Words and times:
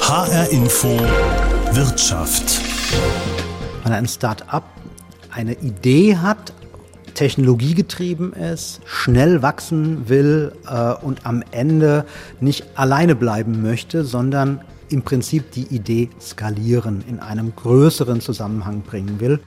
HR 0.00 0.50
Info 0.50 0.88
Wirtschaft. 1.72 2.60
Wenn 3.82 3.92
ein 3.92 4.06
Start-up 4.06 4.64
eine 5.30 5.54
Idee 5.54 6.16
hat, 6.16 6.52
technologiegetrieben 7.14 8.34
ist, 8.34 8.80
schnell 8.84 9.40
wachsen 9.40 10.08
will 10.08 10.52
äh, 10.66 10.92
und 11.02 11.24
am 11.24 11.42
Ende 11.50 12.04
nicht 12.40 12.64
alleine 12.74 13.14
bleiben 13.14 13.62
möchte, 13.62 14.04
sondern 14.04 14.60
im 14.90 15.02
Prinzip 15.02 15.50
die 15.52 15.66
Idee 15.74 16.10
skalieren, 16.20 17.02
in 17.08 17.20
einem 17.20 17.54
größeren 17.56 18.20
Zusammenhang 18.20 18.82
bringen 18.82 19.18
will. 19.18 19.40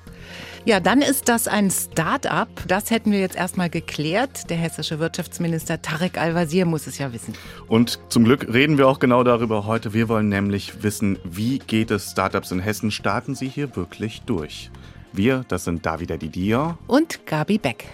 Ja, 0.67 0.79
dann 0.79 1.03
ist 1.03 1.29
das 1.29 1.47
ein 1.47 1.69
Start-up. 1.69 2.49
Das 2.67 2.89
hätten 2.89 3.11
wir 3.11 3.19
jetzt 3.19 3.35
erstmal 3.35 3.69
geklärt. 3.69 4.49
Der 4.49 4.57
hessische 4.57 4.97
Wirtschaftsminister 4.97 5.79
Tarek 5.79 6.17
Al-Wazir 6.17 6.65
muss 6.65 6.87
es 6.87 6.97
ja 6.97 7.13
wissen. 7.13 7.35
Und 7.67 7.99
zum 8.09 8.23
Glück 8.23 8.51
reden 8.51 8.79
wir 8.79 8.87
auch 8.87 8.97
genau 8.97 9.23
darüber 9.23 9.67
heute. 9.67 9.93
Wir 9.93 10.09
wollen 10.09 10.27
nämlich 10.27 10.81
wissen, 10.81 11.19
wie 11.23 11.59
geht 11.59 11.91
es 11.91 12.09
Startups 12.09 12.49
in 12.49 12.59
Hessen? 12.59 12.89
Starten 12.89 13.35
sie 13.35 13.47
hier 13.47 13.75
wirklich 13.75 14.23
durch? 14.25 14.71
Wir, 15.13 15.45
das 15.47 15.65
sind 15.65 15.85
Davida 15.85 16.17
Didier 16.17 16.79
und 16.87 17.27
Gabi 17.27 17.59
Beck. 17.59 17.85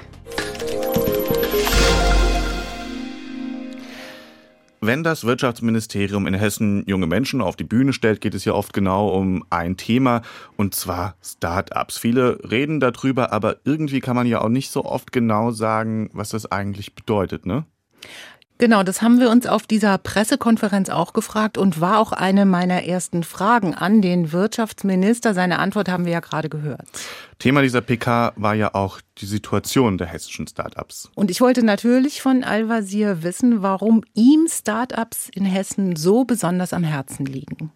Wenn 4.84 5.03
das 5.03 5.26
Wirtschaftsministerium 5.26 6.26
in 6.26 6.34
Hessen 6.34 6.84
junge 6.88 7.05
Menschen 7.05 7.39
auf 7.39 7.55
die 7.55 7.63
Bühne 7.63 7.94
stellt, 7.94 8.20
geht 8.20 8.34
es 8.34 8.45
ja 8.45 8.53
oft 8.53 8.73
genau 8.73 9.09
um 9.09 9.45
ein 9.52 9.77
Thema, 9.77 10.23
und 10.58 10.73
zwar 10.73 11.17
Start-ups. 11.22 11.99
Viele 11.99 12.39
reden 12.49 12.80
darüber, 12.80 13.31
aber 13.31 13.58
irgendwie 13.63 13.99
kann 13.99 14.16
man 14.16 14.25
ja 14.25 14.41
auch 14.41 14.49
nicht 14.49 14.72
so 14.72 14.84
oft 14.84 15.12
genau 15.12 15.52
sagen, 15.52 16.09
was 16.13 16.30
das 16.30 16.52
eigentlich 16.52 16.95
bedeutet, 16.95 17.45
ne? 17.45 17.66
Genau, 18.61 18.83
das 18.83 19.01
haben 19.01 19.20
wir 19.20 19.31
uns 19.31 19.47
auf 19.47 19.65
dieser 19.65 19.97
Pressekonferenz 19.97 20.91
auch 20.91 21.13
gefragt 21.13 21.57
und 21.57 21.81
war 21.81 21.97
auch 21.97 22.11
eine 22.11 22.45
meiner 22.45 22.83
ersten 22.83 23.23
Fragen 23.23 23.73
an 23.73 24.03
den 24.03 24.31
Wirtschaftsminister. 24.31 25.33
Seine 25.33 25.57
Antwort 25.57 25.89
haben 25.89 26.05
wir 26.05 26.11
ja 26.11 26.19
gerade 26.19 26.47
gehört. 26.47 26.86
Thema 27.39 27.63
dieser 27.63 27.81
PK 27.81 28.33
war 28.36 28.53
ja 28.53 28.75
auch 28.75 29.02
die 29.17 29.25
Situation 29.25 29.97
der 29.97 30.05
hessischen 30.05 30.45
Startups. 30.45 31.09
Und 31.16 31.31
ich 31.31 31.41
wollte 31.41 31.66
natürlich 31.66 32.21
von 32.21 32.44
Al-Wazir 32.44 33.23
wissen, 33.23 33.63
warum 33.63 34.03
ihm 34.13 34.45
Startups 34.47 35.27
in 35.33 35.45
Hessen 35.45 35.95
so 35.95 36.23
besonders 36.23 36.71
am 36.71 36.83
Herzen 36.83 37.25
liegen. 37.25 37.71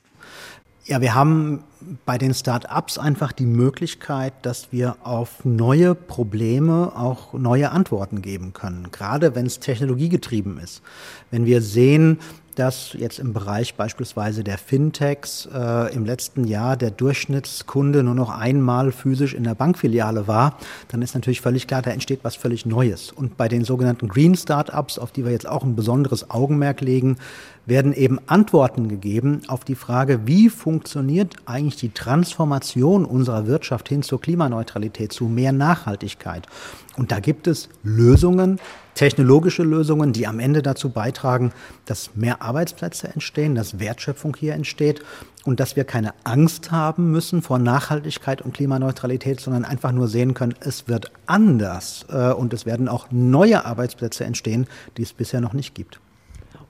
Ja, 0.88 1.02
wir 1.02 1.16
haben 1.16 1.64
bei 2.06 2.20
den 2.20 2.36
Start-ups 2.36 3.00
einfach 3.00 3.32
die 3.32 3.48
Möglichkeit, 3.48 4.34
dass 4.44 4.72
wir 4.72 4.98
auf 5.02 5.44
neue 5.44 5.96
Probleme 5.96 6.92
auch 6.96 7.34
neue 7.34 7.72
Antworten 7.72 8.22
geben 8.22 8.54
können, 8.54 8.92
gerade 8.92 9.34
wenn 9.34 9.48
es 9.48 9.60
technologiegetrieben 9.60 10.60
ist. 10.60 10.84
Wenn 11.32 11.48
wir 11.48 11.64
sehen, 11.64 12.20
dass 12.56 12.94
jetzt 12.94 13.20
im 13.20 13.34
Bereich 13.34 13.76
beispielsweise 13.76 14.44
der 14.44 14.58
Fintechs 14.58 15.48
äh, 15.54 15.94
im 15.94 16.06
letzten 16.06 16.46
Jahr 16.46 16.78
der 16.78 16.92
Durchschnittskunde 16.92 18.04
nur 18.04 18.16
noch 18.16 18.30
einmal 18.30 18.92
physisch 18.92 19.34
in 19.34 19.44
der 19.44 19.56
Bankfiliale 19.56 20.28
war, 20.28 20.58
dann 20.88 21.02
ist 21.02 21.14
natürlich 21.14 21.42
völlig 21.42 21.68
klar, 21.68 21.82
da 21.82 21.92
entsteht 21.92 22.20
was 22.24 22.36
völlig 22.36 22.66
Neues. 22.66 23.12
Und 23.12 23.38
bei 23.38 23.48
den 23.48 23.64
sogenannten 23.64 24.08
Green 24.08 24.36
Startups, 24.36 24.98
auf 24.98 25.12
die 25.12 25.26
wir 25.26 25.32
jetzt 25.32 25.48
auch 25.48 25.64
ein 25.64 25.76
besonderes 25.76 26.30
Augenmerk 26.30 26.82
legen, 26.82 27.18
werden 27.66 27.94
eben 27.94 28.20
Antworten 28.28 28.88
gegeben 28.88 29.42
auf 29.48 29.64
die 29.64 29.76
Frage, 29.76 30.28
wie 30.28 30.50
funktioniert 30.50 31.36
eigentlich 31.46 31.78
die 31.78 31.90
Transformation 31.90 33.06
unserer 33.06 33.48
Wirtschaft 33.48 33.90
hin 33.90 34.04
zur 34.04 34.22
Klimaneutralität, 34.22 35.12
zu 35.12 35.26
mehr 35.26 35.52
Nachhaltigkeit. 35.52 36.48
Und 36.96 37.12
da 37.12 37.20
gibt 37.20 37.48
es 37.48 37.70
Lösungen, 37.84 38.60
technologische 38.96 39.64
Lösungen, 39.64 40.14
die 40.14 40.26
am 40.26 40.40
Ende 40.40 40.64
dazu 40.64 40.90
beitragen, 40.90 41.52
dass 41.86 42.16
mehr 42.16 42.42
Arbeitsplätze 42.42 43.10
entstehen, 43.10 43.54
dass 43.54 43.80
Wertschöpfung 43.80 44.36
hier 44.36 44.54
entsteht 44.54 45.02
und 45.44 45.60
dass 45.60 45.76
wir 45.76 45.84
keine 45.84 46.14
Angst 46.24 46.72
haben 46.72 47.12
müssen 47.12 47.42
vor 47.42 47.60
Nachhaltigkeit 47.60 48.42
und 48.42 48.54
Klimaneutralität, 48.54 49.40
sondern 49.40 49.66
einfach 49.66 49.92
nur 49.92 50.08
sehen 50.08 50.34
können, 50.34 50.56
es 50.62 50.88
wird 50.88 51.12
anders 51.28 52.06
äh, 52.10 52.32
und 52.32 52.54
es 52.54 52.66
werden 52.66 52.88
auch 52.88 53.08
neue 53.12 53.66
Arbeitsplätze 53.66 54.24
entstehen, 54.24 54.66
die 54.98 55.04
es 55.04 55.14
bisher 55.14 55.42
noch 55.42 55.54
nicht 55.54 55.76
gibt. 55.76 56.00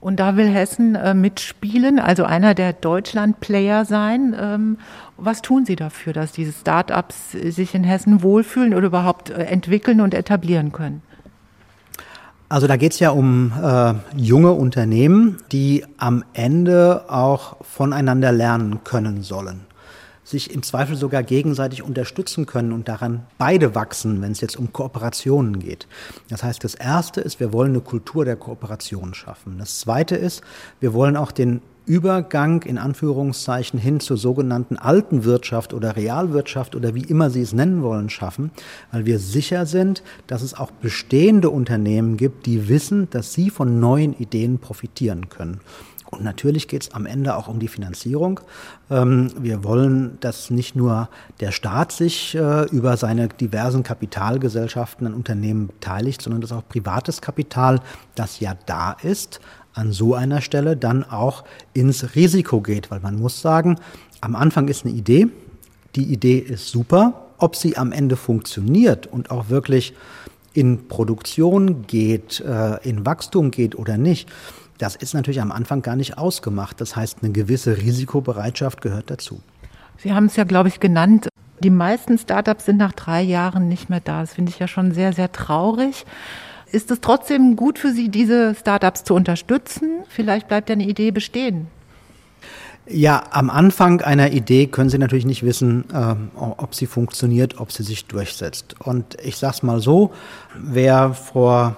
Und 0.00 0.20
da 0.20 0.36
will 0.36 0.48
Hessen 0.48 0.94
äh, 0.94 1.14
mitspielen, 1.14 1.98
also 1.98 2.24
einer 2.24 2.54
der 2.54 2.74
Deutschland-Player 2.74 3.84
sein. 3.84 4.36
Ähm, 4.38 4.78
was 5.16 5.42
tun 5.42 5.64
Sie 5.64 5.74
dafür, 5.74 6.12
dass 6.12 6.32
diese 6.32 6.52
Start-ups 6.52 7.32
sich 7.32 7.74
in 7.74 7.82
Hessen 7.82 8.22
wohlfühlen 8.22 8.74
oder 8.74 8.86
überhaupt 8.86 9.30
äh, 9.30 9.44
entwickeln 9.44 10.00
und 10.00 10.12
etablieren 10.12 10.70
können? 10.72 11.02
Also 12.48 12.66
da 12.66 12.76
geht 12.76 12.92
es 12.92 13.00
ja 13.00 13.10
um 13.10 13.52
äh, 13.60 13.94
junge 14.16 14.52
Unternehmen, 14.52 15.38
die 15.50 15.84
am 15.98 16.24
Ende 16.32 17.04
auch 17.08 17.56
voneinander 17.64 18.30
lernen 18.30 18.84
können 18.84 19.22
sollen 19.22 19.66
sich 20.26 20.52
im 20.52 20.62
Zweifel 20.64 20.96
sogar 20.96 21.22
gegenseitig 21.22 21.82
unterstützen 21.82 22.46
können 22.46 22.72
und 22.72 22.88
daran 22.88 23.24
beide 23.38 23.74
wachsen, 23.76 24.20
wenn 24.22 24.32
es 24.32 24.40
jetzt 24.40 24.56
um 24.56 24.72
Kooperationen 24.72 25.60
geht. 25.60 25.86
Das 26.28 26.42
heißt, 26.42 26.64
das 26.64 26.74
Erste 26.74 27.20
ist, 27.20 27.38
wir 27.38 27.52
wollen 27.52 27.70
eine 27.70 27.80
Kultur 27.80 28.24
der 28.24 28.34
Kooperation 28.34 29.14
schaffen. 29.14 29.56
Das 29.58 29.78
Zweite 29.78 30.16
ist, 30.16 30.42
wir 30.80 30.92
wollen 30.94 31.16
auch 31.16 31.30
den 31.30 31.62
Übergang 31.86 32.62
in 32.62 32.78
Anführungszeichen 32.78 33.78
hin 33.78 34.00
zur 34.00 34.16
sogenannten 34.16 34.76
alten 34.76 35.24
Wirtschaft 35.24 35.72
oder 35.72 35.96
Realwirtschaft 35.96 36.74
oder 36.74 36.94
wie 36.94 37.04
immer 37.04 37.30
Sie 37.30 37.40
es 37.40 37.52
nennen 37.52 37.82
wollen, 37.82 38.10
schaffen, 38.10 38.50
weil 38.90 39.06
wir 39.06 39.20
sicher 39.20 39.66
sind, 39.66 40.02
dass 40.26 40.42
es 40.42 40.54
auch 40.54 40.72
bestehende 40.72 41.48
Unternehmen 41.48 42.16
gibt, 42.16 42.46
die 42.46 42.68
wissen, 42.68 43.08
dass 43.10 43.32
sie 43.32 43.50
von 43.50 43.78
neuen 43.78 44.14
Ideen 44.14 44.58
profitieren 44.58 45.28
können. 45.28 45.60
Und 46.10 46.22
natürlich 46.22 46.68
geht 46.68 46.82
es 46.82 46.92
am 46.92 47.04
Ende 47.04 47.36
auch 47.36 47.48
um 47.48 47.58
die 47.58 47.68
Finanzierung. 47.68 48.40
Ähm, 48.90 49.30
wir 49.38 49.64
wollen, 49.64 50.18
dass 50.20 50.50
nicht 50.50 50.76
nur 50.76 51.08
der 51.40 51.50
Staat 51.50 51.92
sich 51.92 52.34
äh, 52.34 52.64
über 52.70 52.96
seine 52.96 53.28
diversen 53.28 53.82
Kapitalgesellschaften 53.82 55.06
an 55.06 55.14
Unternehmen 55.14 55.66
beteiligt, 55.66 56.22
sondern 56.22 56.40
dass 56.40 56.52
auch 56.52 56.66
privates 56.68 57.20
Kapital, 57.20 57.80
das 58.14 58.40
ja 58.40 58.54
da 58.66 58.96
ist, 59.02 59.40
an 59.76 59.92
so 59.92 60.14
einer 60.14 60.40
Stelle 60.40 60.76
dann 60.76 61.04
auch 61.04 61.44
ins 61.72 62.16
Risiko 62.16 62.60
geht. 62.60 62.90
Weil 62.90 63.00
man 63.00 63.16
muss 63.16 63.40
sagen, 63.40 63.78
am 64.20 64.34
Anfang 64.34 64.68
ist 64.68 64.84
eine 64.84 64.94
Idee, 64.94 65.28
die 65.94 66.04
Idee 66.04 66.38
ist 66.38 66.68
super, 66.68 67.26
ob 67.38 67.54
sie 67.54 67.76
am 67.76 67.92
Ende 67.92 68.16
funktioniert 68.16 69.06
und 69.06 69.30
auch 69.30 69.48
wirklich 69.48 69.94
in 70.54 70.88
Produktion 70.88 71.86
geht, 71.86 72.40
äh, 72.40 72.82
in 72.88 73.04
Wachstum 73.04 73.50
geht 73.50 73.76
oder 73.76 73.98
nicht, 73.98 74.28
das 74.78 74.96
ist 74.96 75.14
natürlich 75.14 75.40
am 75.40 75.52
Anfang 75.52 75.82
gar 75.82 75.96
nicht 75.96 76.18
ausgemacht. 76.18 76.80
Das 76.80 76.96
heißt, 76.96 77.18
eine 77.22 77.32
gewisse 77.32 77.76
Risikobereitschaft 77.78 78.80
gehört 78.80 79.10
dazu. 79.10 79.40
Sie 79.98 80.12
haben 80.12 80.26
es 80.26 80.36
ja, 80.36 80.44
glaube 80.44 80.68
ich, 80.68 80.80
genannt. 80.80 81.28
Die 81.60 81.70
meisten 81.70 82.18
Startups 82.18 82.66
sind 82.66 82.76
nach 82.76 82.92
drei 82.92 83.22
Jahren 83.22 83.68
nicht 83.68 83.88
mehr 83.88 84.00
da. 84.00 84.20
Das 84.20 84.34
finde 84.34 84.50
ich 84.50 84.58
ja 84.58 84.68
schon 84.68 84.92
sehr, 84.92 85.12
sehr 85.14 85.32
traurig. 85.32 86.04
Ist 86.72 86.90
es 86.90 87.00
trotzdem 87.00 87.56
gut 87.56 87.78
für 87.78 87.92
Sie, 87.92 88.08
diese 88.08 88.54
Startups 88.54 89.04
zu 89.04 89.14
unterstützen? 89.14 90.02
Vielleicht 90.08 90.48
bleibt 90.48 90.68
ja 90.68 90.74
eine 90.74 90.86
Idee 90.86 91.10
bestehen. 91.10 91.68
Ja, 92.88 93.24
am 93.30 93.50
Anfang 93.50 94.00
einer 94.00 94.30
Idee 94.30 94.66
können 94.68 94.90
Sie 94.90 94.98
natürlich 94.98 95.26
nicht 95.26 95.42
wissen, 95.42 95.84
äh, 95.92 96.14
ob 96.36 96.74
sie 96.74 96.86
funktioniert, 96.86 97.58
ob 97.58 97.72
sie 97.72 97.82
sich 97.82 98.06
durchsetzt. 98.06 98.76
Und 98.80 99.16
ich 99.22 99.38
sage 99.38 99.54
es 99.54 99.62
mal 99.64 99.80
so, 99.80 100.12
wer 100.54 101.12
vor 101.12 101.76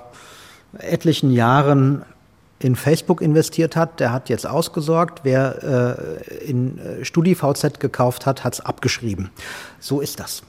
etlichen 0.79 1.31
Jahren 1.31 2.03
in 2.59 2.77
Facebook 2.77 3.23
investiert 3.23 3.75
hat, 3.75 4.01
der 4.01 4.13
hat 4.13 4.29
jetzt 4.29 4.47
ausgesorgt. 4.47 5.21
Wer 5.23 5.97
äh, 6.21 6.45
in 6.45 6.79
äh, 6.79 7.05
StudiVZ 7.05 7.81
gekauft 7.81 8.27
hat, 8.27 8.45
hat 8.45 8.55
es 8.55 8.61
abgeschrieben. 8.61 9.31
So 9.81 10.01
ist 10.01 10.21
das 10.21 10.43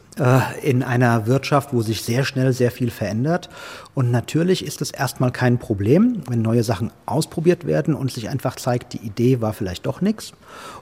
in 0.62 0.84
einer 0.84 1.28
Wirtschaft, 1.28 1.74
wo 1.74 1.81
sich 1.81 2.02
sehr 2.02 2.25
schnell 2.25 2.53
sehr 2.53 2.72
viel 2.72 2.91
verändert. 2.91 3.50
Und 3.94 4.12
natürlich 4.12 4.66
ist 4.66 4.81
es 4.81 4.91
erstmal 4.91 5.31
kein 5.31 5.57
Problem, 5.57 6.22
wenn 6.30 6.41
neue 6.41 6.63
Sachen 6.63 6.91
ausprobiert 7.06 7.66
werden 7.66 7.96
und 7.96 8.12
sich 8.12 8.30
einfach 8.30 8.56
zeigt, 8.56 8.94
die 8.94 9.06
Idee 9.06 9.41
war 9.41 9.53
vielleicht 9.53 9.85
doch 9.85 10.02
nichts 10.02 10.34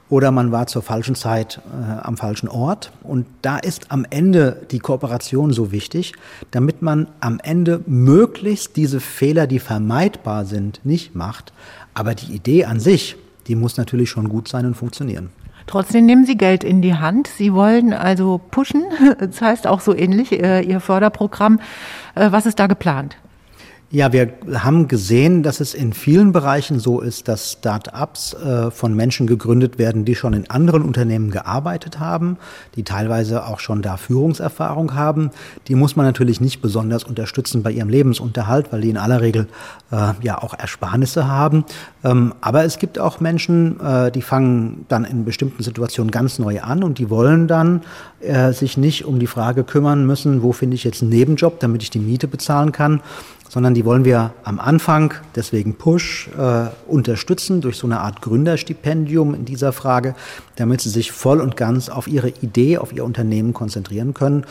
oder 0.09 0.31
man 0.31 0.51
war 0.51 0.67
zur 0.67 0.81
falschen 0.81 1.16
Zeit 1.16 1.59
äh, 1.67 1.99
am 2.01 2.17
falschen 2.17 2.47
Ort. 2.47 2.91
Und 3.03 3.25
da 3.41 3.57
ist 3.57 3.91
am 3.91 4.05
Ende 4.09 4.66
die 4.72 4.79
Kooperation 4.79 5.51
so 5.51 5.72
wichtig, 5.72 6.13
damit 6.51 6.81
man 6.81 7.07
am 7.19 7.40
Ende 7.43 7.81
möglichst 7.85 8.75
diese 8.75 8.99
Fehler, 8.99 9.47
die 9.47 9.59
vermeidbar 9.59 10.45
sind, 10.45 10.81
nicht 10.83 11.16
macht. 11.16 11.51
Aber 11.93 12.16
die 12.16 12.33
Idee 12.33 12.66
an 12.66 12.79
sich, 12.79 13.17
die 13.47 13.55
muss 13.55 13.78
natürlich 13.78 14.09
schon 14.09 14.29
gut 14.29 14.47
sein 14.47 14.66
und 14.66 14.75
funktionieren. 14.75 15.29
Trotzdem 15.67 16.05
nehmen 16.05 16.25
Sie 16.25 16.37
Geld 16.37 16.64
in 16.64 16.81
die 16.81 16.96
Hand. 16.96 17.28
Sie 17.28 17.53
wollen 17.53 17.93
also 17.93 18.40
pushen. 18.40 18.85
Das 19.19 19.41
heißt 19.41 19.67
auch 19.67 19.81
so 19.81 19.93
ähnlich, 19.93 20.31
äh, 20.31 20.61
Ihr 20.61 20.79
Förderprogramm. 20.79 21.59
Äh, 22.16 22.31
was 22.31 22.46
ist 22.46 22.59
da 22.59 22.67
geplant? 22.67 23.17
Ja, 23.89 24.11
wir 24.11 24.34
haben 24.53 24.89
gesehen, 24.89 25.43
dass 25.43 25.61
es 25.61 25.73
in 25.73 25.93
vielen 25.93 26.34
Bereichen 26.34 26.78
so 26.78 26.99
ist, 26.99 27.29
dass 27.29 27.53
Start-ups 27.53 28.34
äh, 28.34 28.69
von 28.69 28.93
Menschen 28.93 29.28
gegründet 29.28 29.78
werden, 29.78 30.03
die 30.03 30.13
schon 30.13 30.34
in 30.34 30.49
anderen 30.49 30.81
Unternehmen 30.81 31.31
gearbeitet 31.31 31.97
haben, 31.97 32.35
die 32.75 32.84
teilweise 32.84 33.45
auch 33.45 33.61
schon 33.61 33.81
da 33.81 33.95
Führungserfahrung 33.95 34.93
haben. 34.93 35.31
Die 35.69 35.75
muss 35.75 35.95
man 35.95 36.05
natürlich 36.05 36.41
nicht 36.41 36.61
besonders 36.61 37.05
unterstützen 37.05 37.63
bei 37.63 37.72
ihrem 37.72 37.87
Lebensunterhalt, 37.87 38.73
weil 38.73 38.81
die 38.81 38.89
in 38.89 38.97
aller 38.97 39.22
Regel 39.22 39.47
äh, 39.90 40.11
ja 40.22 40.43
auch 40.43 40.53
Ersparnisse 40.53 41.29
haben. 41.29 41.63
Ähm, 42.03 42.33
aber 42.41 42.66
es 42.66 42.79
gibt 42.79 42.99
auch 42.99 43.22
Menschen, 43.22 43.79
äh, 43.79 44.11
die 44.11 44.22
fangen 44.22 44.85
dann 44.90 45.05
in 45.05 45.23
bestimmten 45.23 45.63
Situationen 45.63 46.11
ganz 46.11 46.40
neu 46.40 46.59
an 46.59 46.83
und 46.83 46.97
die 46.99 47.09
wollen 47.09 47.47
dann 47.47 47.83
äh, 48.19 48.51
sich 48.51 48.75
nicht 48.75 49.05
um 49.05 49.19
die 49.19 49.28
Frage 49.28 49.63
kümmern 49.63 50.05
müssen, 50.05 50.43
wo 50.43 50.51
finde 50.51 50.75
ich 50.75 50.83
jetzt 50.83 51.01
einen 51.01 51.11
Nebenjob, 51.11 51.61
damit 51.61 51.83
ich 51.83 51.90
die 51.90 51.99
Miete 51.99 52.28
bezahlen 52.28 52.73
kann, 52.73 52.99
sondern 53.49 53.73
die 53.73 53.85
wollen 53.85 54.05
wir 54.05 54.34
am 54.44 54.59
Anfang, 54.59 55.14
deswegen 55.35 55.76
Push, 55.76 56.29
äh, 56.38 56.67
unterstützen 56.88 57.61
durch 57.61 57.78
so 57.78 57.88
eine 57.88 57.99
Art 57.99 58.22
Gründerstipendium 58.22 59.34
in 59.34 59.46
dieser 59.46 59.73
Frage, 59.73 60.16
damit 60.55 60.82
sie 60.82 60.90
sich 60.90 61.11
voll 61.11 61.41
und 61.41 61.58
ganz 61.58 61.90
auf 61.90 62.08
ihre 62.08 62.29
Idee, 62.29 62.78
auf 62.78 62.94
ihr 62.94 63.05
Unternehmen 63.05 63.53
konzentrieren 63.53 64.14
können 64.14 64.46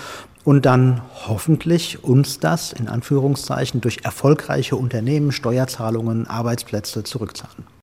und 0.44 0.64
dann 0.64 1.02
hoffentlich 1.26 2.04
uns 2.04 2.38
das 2.38 2.72
in 2.72 2.88
Anführungszeichen 2.88 3.80
durch 3.80 3.98
erfolgreiche 4.04 4.76
Unternehmen, 4.76 5.32
Steuerzahlungen, 5.32 6.26
Arbeitsplätze 6.28 7.02
zurückzahlen. 7.02 7.75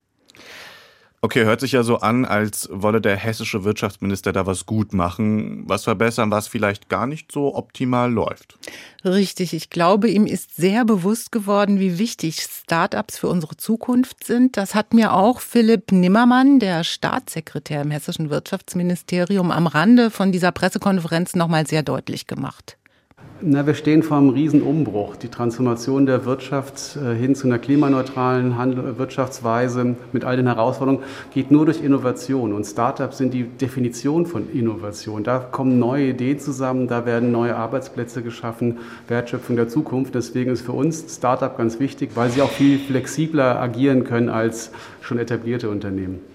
Okay, 1.26 1.46
hört 1.46 1.62
sich 1.62 1.72
ja 1.72 1.84
so 1.84 2.00
an, 2.00 2.26
als 2.26 2.68
wolle 2.70 3.00
der 3.00 3.16
hessische 3.16 3.64
Wirtschaftsminister 3.64 4.34
da 4.34 4.46
was 4.46 4.66
gut 4.66 4.92
machen, 4.92 5.64
was 5.70 5.86
verbessern, 5.86 6.32
was 6.32 6.50
vielleicht 6.50 6.90
gar 6.90 7.08
nicht 7.08 7.32
so 7.32 7.56
optimal 7.56 8.12
läuft. 8.12 8.58
Richtig, 9.06 9.54
ich 9.54 9.70
glaube, 9.70 10.10
ihm 10.10 10.26
ist 10.26 10.58
sehr 10.58 10.84
bewusst 10.84 11.32
geworden, 11.32 11.80
wie 11.80 11.98
wichtig 11.98 12.42
Startups 12.42 13.18
für 13.18 13.30
unsere 13.30 13.56
Zukunft 13.56 14.26
sind. 14.26 14.58
Das 14.58 14.76
hat 14.76 14.94
mir 14.94 15.14
auch 15.14 15.40
Philipp 15.40 15.94
Nimmermann, 15.94 16.60
der 16.60 16.84
Staatssekretär 16.84 17.84
im 17.84 17.92
hessischen 17.92 18.30
Wirtschaftsministerium, 18.30 19.50
am 19.50 19.68
Rande 19.68 20.12
von 20.12 20.34
dieser 20.34 20.52
Pressekonferenz 20.52 21.36
nochmal 21.36 21.66
sehr 21.66 21.84
deutlich 21.84 22.28
gemacht. 22.28 22.76
Na, 23.46 23.68
wir 23.68 23.74
stehen 23.74 24.04
vor 24.04 24.16
einem 24.16 24.30
Riesenumbruch. 24.30 25.18
Die 25.18 25.28
Transformation 25.28 26.06
der 26.06 26.24
Wirtschaft 26.24 26.96
äh, 26.96 27.14
hin 27.14 27.36
zu 27.36 27.46
einer 27.46 27.60
klimaneutralen 27.60 28.58
Handel 28.58 28.98
Wirtschaftsweise 28.98 29.98
mit 30.14 30.24
all 30.24 30.38
den 30.38 30.48
Herausforderungen 30.48 31.04
geht 31.34 31.52
nur 31.52 31.66
durch 31.66 31.84
Innovation. 31.84 32.54
Und 32.54 32.64
Startups 32.64 33.18
sind 33.18 33.34
die 33.34 33.44
Definition 33.44 34.26
von 34.26 34.50
Innovation. 34.54 35.26
Da 35.26 35.40
kommen 35.40 35.78
neue 35.78 36.12
Ideen 36.12 36.40
zusammen, 36.40 36.88
da 36.88 37.06
werden 37.06 37.34
neue 37.34 37.58
Arbeitsplätze 37.58 38.22
geschaffen, 38.22 38.78
Wertschöpfung 39.10 39.58
der 39.58 39.68
Zukunft. 39.68 40.16
Deswegen 40.16 40.52
ist 40.52 40.62
für 40.62 40.72
uns 40.72 41.14
Startup 41.14 41.58
ganz 41.58 41.82
wichtig, 41.82 42.12
weil 42.16 42.30
sie 42.30 42.42
auch 42.42 42.52
viel 42.52 42.80
flexibler 42.80 43.60
agieren 43.60 44.06
können 44.06 44.30
als 44.30 44.72
schon 45.02 45.18
etablierte 45.18 45.70
Unternehmen. 45.70 46.33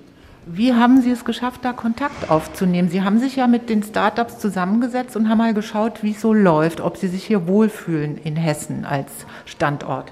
Wie 0.50 0.72
haben 0.72 1.02
Sie 1.02 1.10
es 1.10 1.26
geschafft, 1.26 1.60
da 1.62 1.74
Kontakt 1.74 2.30
aufzunehmen? 2.30 2.88
Sie 2.88 3.02
haben 3.02 3.18
sich 3.18 3.36
ja 3.36 3.46
mit 3.46 3.68
den 3.68 3.82
Startups 3.82 4.38
zusammengesetzt 4.38 5.14
und 5.14 5.28
haben 5.28 5.36
mal 5.36 5.52
geschaut, 5.52 6.02
wie 6.02 6.12
es 6.12 6.22
so 6.22 6.32
läuft, 6.32 6.80
ob 6.80 6.96
Sie 6.96 7.08
sich 7.08 7.24
hier 7.24 7.46
wohlfühlen 7.46 8.16
in 8.16 8.34
Hessen 8.34 8.86
als 8.86 9.10
Standort. 9.44 10.10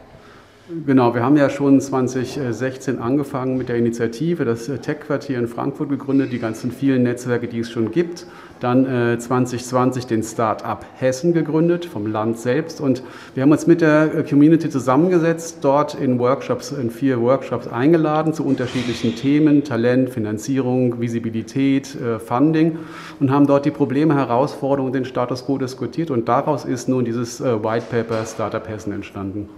Genau, 0.84 1.14
wir 1.14 1.22
haben 1.22 1.38
ja 1.38 1.48
schon 1.48 1.80
2016 1.80 2.98
angefangen 2.98 3.56
mit 3.56 3.70
der 3.70 3.76
Initiative, 3.76 4.44
das 4.44 4.66
Tech-Quartier 4.66 5.38
in 5.38 5.48
Frankfurt 5.48 5.88
gegründet, 5.88 6.32
die 6.32 6.38
ganzen 6.38 6.70
vielen 6.70 7.04
Netzwerke, 7.04 7.46
die 7.46 7.60
es 7.60 7.70
schon 7.70 7.90
gibt. 7.90 8.26
Dann 8.60 8.86
äh, 8.86 9.18
2020 9.18 10.06
den 10.06 10.22
Start-up 10.22 10.86
Hessen 10.96 11.34
gegründet, 11.34 11.84
vom 11.84 12.06
Land 12.06 12.38
selbst. 12.38 12.80
Und 12.80 13.02
wir 13.34 13.42
haben 13.42 13.52
uns 13.52 13.66
mit 13.66 13.80
der 13.80 14.24
Community 14.24 14.70
zusammengesetzt, 14.70 15.58
dort 15.60 15.94
in 15.94 16.18
Workshops, 16.18 16.72
in 16.72 16.90
vier 16.90 17.20
Workshops 17.20 17.68
eingeladen 17.68 18.32
zu 18.32 18.44
unterschiedlichen 18.44 19.14
Themen, 19.14 19.64
Talent, 19.64 20.10
Finanzierung, 20.10 21.00
Visibilität, 21.00 21.94
äh, 21.94 22.18
Funding 22.18 22.78
und 23.20 23.30
haben 23.30 23.46
dort 23.46 23.66
die 23.66 23.70
Probleme, 23.70 24.14
Herausforderungen, 24.14 24.92
den 24.92 25.04
Status 25.04 25.44
quo 25.44 25.58
diskutiert. 25.58 26.10
Und 26.10 26.28
daraus 26.28 26.64
ist 26.64 26.88
nun 26.88 27.04
dieses 27.04 27.40
äh, 27.40 27.62
White 27.62 27.86
Paper 27.90 28.24
Startup 28.24 28.66
Hessen 28.66 28.92
entstanden. 28.92 29.48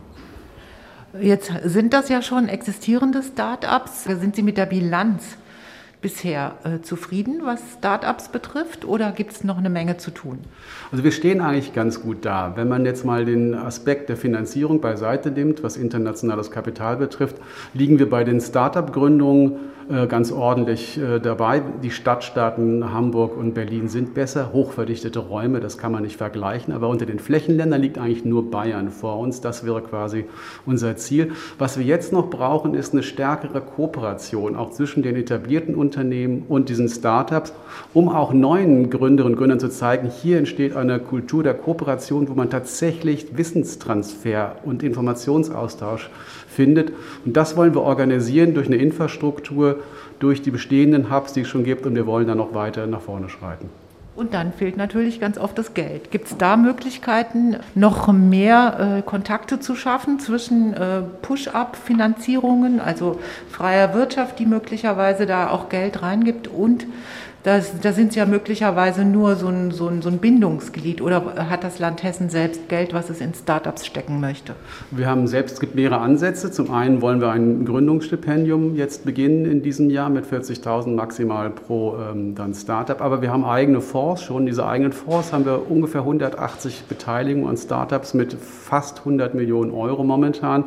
Jetzt 1.21 1.51
sind 1.65 1.95
das 1.95 2.09
ja 2.09 2.21
schon 2.21 2.49
existierende 2.49 3.23
Start-ups. 3.23 4.05
Sind 4.05 4.37
Sie 4.37 4.43
mit 4.43 4.59
der 4.59 4.67
Bilanz 4.67 5.39
bisher 6.01 6.55
äh, 6.65 6.81
zufrieden, 6.81 7.41
was 7.45 7.61
Start-ups 7.79 8.29
betrifft, 8.29 8.85
oder 8.85 9.13
gibt 9.13 9.33
es 9.33 9.45
noch 9.45 9.59
eine 9.59 9.71
Menge 9.71 9.97
zu 9.97 10.11
tun? 10.11 10.39
Also 10.93 11.05
wir 11.05 11.13
stehen 11.13 11.41
eigentlich 11.41 11.73
ganz 11.73 12.03
gut 12.03 12.25
da. 12.25 12.53
Wenn 12.57 12.69
man 12.69 12.85
jetzt 12.85 13.05
mal 13.05 13.25
den 13.25 13.55
Aspekt 13.55 14.09
der 14.09 14.17
Finanzierung 14.17 14.81
beiseite 14.81 15.31
nimmt, 15.31 15.63
was 15.63 15.77
internationales 15.77 16.51
Kapital 16.51 16.97
betrifft, 16.97 17.37
liegen 17.75 17.99
wir 17.99 18.09
bei 18.09 18.25
den 18.25 18.41
Start-up-Gründungen 18.41 19.57
ganz 20.07 20.33
ordentlich 20.33 20.99
äh, 20.99 21.19
dabei. 21.19 21.63
Die 21.83 21.91
Stadtstaaten 21.91 22.93
Hamburg 22.93 23.37
und 23.37 23.55
Berlin 23.55 23.89
sind 23.89 24.15
besser, 24.15 24.53
hochverdichtete 24.53 25.19
Räume, 25.19 25.61
das 25.61 25.79
kann 25.79 25.93
man 25.93 26.03
nicht 26.03 26.17
vergleichen. 26.17 26.75
Aber 26.75 26.89
unter 26.89 27.07
den 27.07 27.19
Flächenländern 27.19 27.81
liegt 27.81 27.99
eigentlich 27.99 28.25
nur 28.25 28.51
Bayern 28.51 28.91
vor 28.91 29.19
uns. 29.19 29.41
Das 29.41 29.65
wäre 29.65 29.81
quasi 29.83 30.27
unser 30.67 30.97
Ziel. 30.97 31.33
Was 31.59 31.79
wir 31.79 31.85
jetzt 31.85 32.13
noch 32.13 32.29
brauchen, 32.29 32.75
ist 32.75 32.93
eine 32.93 33.03
stärkere 33.03 33.61
Kooperation, 33.61 34.57
auch 34.57 34.71
zwischen 34.71 35.03
den 35.03 35.17
etablierten 35.17 35.75
Unternehmen 35.75 36.45
und 36.49 36.69
diesen 36.69 36.89
Startups, 36.89 37.53
um 37.95 38.09
auch 38.09 38.33
neuen 38.33 38.91
Gründerinnen 38.91 39.35
und 39.35 39.39
Gründern 39.39 39.61
zu 39.61 39.69
zeigen, 39.69 40.11
hier 40.11 40.39
entsteht 40.39 40.77
eine 40.77 40.99
Kultur 40.99 41.43
der 41.43 41.55
Kooperation, 41.55 42.29
wo 42.29 42.35
man 42.35 42.51
tatsächlich 42.51 43.37
Wissenstransfer 43.37 44.57
und 44.65 44.83
Informationsaustausch 44.83 46.11
findet. 46.59 46.93
Und 47.25 47.37
das 47.37 47.57
wollen 47.57 47.73
wir 47.73 47.83
organisieren 47.83 48.53
durch 48.53 48.67
eine 48.67 48.77
Infrastruktur, 48.77 49.77
durch 50.19 50.43
die 50.43 50.51
bestehenden 50.51 51.09
Hubs, 51.09 51.33
die 51.33 51.43
es 51.43 51.49
schon 51.49 51.63
gibt. 51.63 51.87
Und 51.87 51.95
wir 51.95 52.05
wollen 52.05 52.27
dann 52.27 52.39
noch 52.39 52.53
weiter 52.53 52.89
nach 52.89 53.01
vorne 53.01 53.29
schreiten. 53.29 53.71
Und 54.17 54.35
dann 54.35 54.53
fehlt 54.53 54.77
natürlich 54.77 55.21
ganz 55.21 55.39
oft 55.39 55.57
das 55.57 55.75
Geld. 55.75 56.11
Gibt 56.11 56.27
es 56.27 56.37
da 56.37 56.57
Möglichkeiten, 56.57 57.57
noch 57.77 58.13
mehr 58.13 58.97
äh, 58.99 59.03
Kontakte 59.03 59.61
zu 59.61 59.77
schaffen 59.77 60.19
zwischen 60.19 60.75
äh, 60.75 61.03
Push-up-Finanzierungen, 61.23 62.81
also 62.81 63.21
freier 63.49 63.95
Wirtschaft, 63.95 64.41
die 64.41 64.47
möglicherweise 64.47 65.27
da 65.27 65.51
auch 65.51 65.69
Geld 65.69 66.03
reingibt, 66.03 66.49
und 66.49 66.85
das, 67.45 67.81
da 67.81 67.93
sind 67.93 68.13
Sie 68.13 68.19
ja 68.19 68.27
möglicherweise 68.27 69.05
nur 69.05 69.37
so 69.37 69.47
ein, 69.47 69.71
so, 69.71 69.87
ein, 69.87 70.03
so 70.03 70.09
ein 70.09 70.19
Bindungsglied 70.19 71.01
oder 71.01 71.49
hat 71.49 71.63
das 71.63 71.79
Land 71.79 72.03
Hessen 72.03 72.31
selbst 72.31 72.69
Geld, 72.69 72.93
was 72.93 73.11
es 73.11 73.21
in 73.21 73.33
Startups 73.33 73.87
stecken 73.87 74.21
möchte? 74.21 74.55
Wir 74.91 75.07
haben 75.07 75.27
selbst, 75.29 75.55
es 75.55 75.61
gibt 75.61 75.77
mehrere 75.77 76.01
Ansätze. 76.01 76.51
Zum 76.51 76.73
einen 76.73 77.01
wollen 77.01 77.21
wir 77.21 77.31
ein 77.31 77.65
Gründungsstipendium 77.65 78.75
jetzt 78.75 79.05
beginnen 79.05 79.45
in 79.47 79.63
diesem 79.63 79.89
Jahr 79.89 80.11
mit 80.11 80.27
40.000 80.27 80.95
maximal 80.95 81.51
pro 81.51 81.97
ähm, 81.99 82.35
dann 82.35 82.55
Startup. 82.55 83.01
Aber 83.01 83.23
wir 83.23 83.31
haben 83.31 83.45
eigene 83.45 83.81
Fonds 83.81 84.23
schon. 84.23 84.47
Diese 84.47 84.67
eigenen 84.67 84.93
Fonds 84.93 85.33
haben 85.33 85.45
wir 85.45 85.71
ungefähr 85.71 86.01
180 86.01 86.85
Beteiligungen 86.89 87.49
an 87.49 87.57
Startups 87.57 88.15
mit 88.15 88.35
fast 88.35 88.99
100 89.01 89.35
Millionen 89.35 89.71
Euro 89.71 90.03
momentan. 90.03 90.65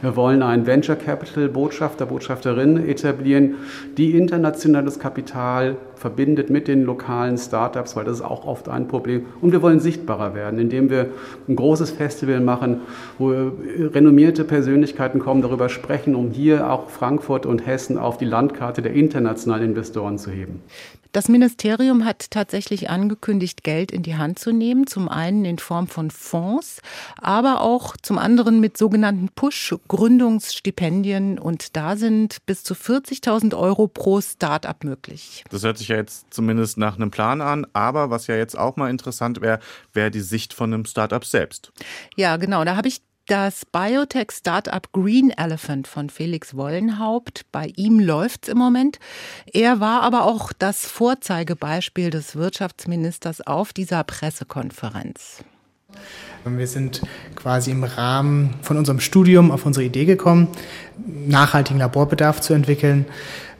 Wir 0.00 0.14
wollen 0.14 0.44
einen 0.44 0.64
Venture 0.64 0.94
Capital 0.94 1.48
Botschafter, 1.48 2.06
Botschafterin 2.06 2.88
etablieren, 2.88 3.56
die 3.96 4.12
internationales 4.12 5.00
Kapital 5.00 5.76
verbindet 5.96 6.50
mit 6.50 6.68
den 6.68 6.84
lokalen 6.84 7.36
Startups, 7.36 7.96
weil 7.96 8.04
das 8.04 8.18
ist 8.18 8.24
auch 8.24 8.44
oft 8.44 8.68
ein 8.68 8.86
Problem. 8.86 9.26
Und 9.40 9.50
wir 9.50 9.60
wollen 9.60 9.80
sichtbarer 9.80 10.34
werden, 10.34 10.60
indem 10.60 10.88
wir 10.88 11.08
ein 11.48 11.56
großes 11.56 11.90
Festival 11.90 12.40
machen, 12.40 12.82
wo 13.18 13.30
renommierte 13.30 14.44
Persönlichkeiten 14.44 15.18
kommen, 15.18 15.42
darüber 15.42 15.68
sprechen, 15.68 16.14
um 16.14 16.30
hier 16.30 16.70
auch 16.70 16.90
Frankfurt 16.90 17.44
und 17.44 17.66
Hessen 17.66 17.98
auf 17.98 18.18
die 18.18 18.24
Landkarte 18.24 18.82
der 18.82 18.92
internationalen 18.92 19.70
Investoren 19.70 20.16
zu 20.16 20.30
heben. 20.30 20.62
Das 21.12 21.28
Ministerium 21.28 22.04
hat 22.04 22.30
tatsächlich 22.30 22.90
angekündigt, 22.90 23.64
Geld 23.64 23.92
in 23.92 24.02
die 24.02 24.16
Hand 24.16 24.38
zu 24.38 24.52
nehmen, 24.52 24.86
zum 24.86 25.08
einen 25.08 25.46
in 25.46 25.58
Form 25.58 25.86
von 25.86 26.10
Fonds, 26.10 26.82
aber 27.20 27.62
auch 27.62 27.96
zum 27.96 28.18
anderen 28.18 28.60
mit 28.60 28.76
sogenannten 28.76 29.30
Push-Gründungsstipendien. 29.88 31.38
Und 31.38 31.76
da 31.76 31.96
sind 31.96 32.44
bis 32.46 32.62
zu 32.62 32.74
40.000 32.74 33.56
Euro 33.56 33.88
pro 33.88 34.20
Start-up 34.20 34.84
möglich. 34.84 35.44
Das 35.50 35.64
hört 35.64 35.78
sich 35.78 35.88
ja 35.88 35.96
jetzt 35.96 36.32
zumindest 36.32 36.78
nach 36.78 36.96
einem 36.96 37.10
Plan 37.10 37.40
an. 37.40 37.66
Aber 37.72 38.10
was 38.10 38.26
ja 38.26 38.36
jetzt 38.36 38.56
auch 38.58 38.76
mal 38.76 38.90
interessant 38.90 39.40
wäre, 39.40 39.58
wäre 39.92 40.10
die 40.10 40.20
Sicht 40.20 40.54
von 40.54 40.72
einem 40.72 40.84
Start-up 40.84 41.24
selbst. 41.24 41.72
Ja, 42.16 42.36
genau. 42.36 42.64
Da 42.64 42.76
habe 42.76 42.88
ich 42.88 43.00
das 43.26 43.66
Biotech-Startup 43.66 44.90
Green 44.92 45.30
Elephant 45.30 45.86
von 45.86 46.08
Felix 46.08 46.54
Wollenhaupt. 46.54 47.42
Bei 47.52 47.72
ihm 47.76 48.00
läuft's 48.00 48.48
im 48.48 48.56
Moment. 48.56 48.98
Er 49.52 49.80
war 49.80 50.02
aber 50.02 50.24
auch 50.24 50.52
das 50.58 50.86
Vorzeigebeispiel 50.86 52.08
des 52.08 52.36
Wirtschaftsministers 52.36 53.46
auf 53.46 53.74
dieser 53.74 54.02
Pressekonferenz. 54.04 55.44
Wir 56.44 56.66
sind 56.66 57.02
quasi 57.34 57.70
im 57.70 57.84
Rahmen 57.84 58.54
von 58.62 58.76
unserem 58.76 59.00
Studium 59.00 59.50
auf 59.50 59.66
unsere 59.66 59.84
Idee 59.84 60.04
gekommen, 60.04 60.48
nachhaltigen 61.26 61.78
Laborbedarf 61.78 62.40
zu 62.40 62.54
entwickeln 62.54 63.06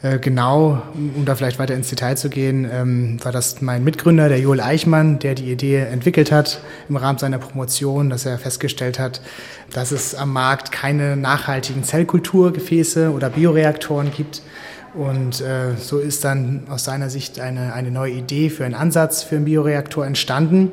Äh, 0.00 0.20
genau, 0.20 0.80
um 0.94 1.24
da 1.24 1.34
vielleicht 1.34 1.58
weiter 1.58 1.74
ins 1.74 1.88
Detail 1.88 2.16
zu 2.16 2.30
gehen, 2.30 2.68
ähm, 2.70 3.18
war 3.24 3.32
das 3.32 3.60
mein 3.60 3.82
Mitgründer, 3.82 4.28
der 4.28 4.38
Joel 4.38 4.60
Eichmann, 4.60 5.18
der 5.18 5.34
die 5.34 5.50
Idee 5.50 5.78
entwickelt 5.78 6.30
hat 6.30 6.60
im 6.88 6.96
Rahmen 6.96 7.18
seiner 7.18 7.38
Promotion, 7.38 8.08
dass 8.08 8.24
er 8.24 8.38
festgestellt 8.38 9.00
hat, 9.00 9.20
dass 9.72 9.90
es 9.90 10.14
am 10.14 10.32
Markt 10.32 10.70
keine 10.70 11.16
nachhaltigen 11.16 11.82
Zellkulturgefäße 11.82 13.10
oder 13.10 13.30
Bioreaktoren 13.30 14.12
gibt. 14.12 14.42
Und 14.94 15.40
äh, 15.40 15.76
so 15.76 15.98
ist 15.98 16.24
dann 16.24 16.62
aus 16.70 16.84
seiner 16.84 17.10
Sicht 17.10 17.38
eine, 17.40 17.72
eine 17.74 17.90
neue 17.90 18.12
Idee 18.12 18.50
für 18.50 18.64
einen 18.64 18.74
Ansatz 18.74 19.22
für 19.22 19.36
einen 19.36 19.44
Bioreaktor 19.44 20.06
entstanden, 20.06 20.70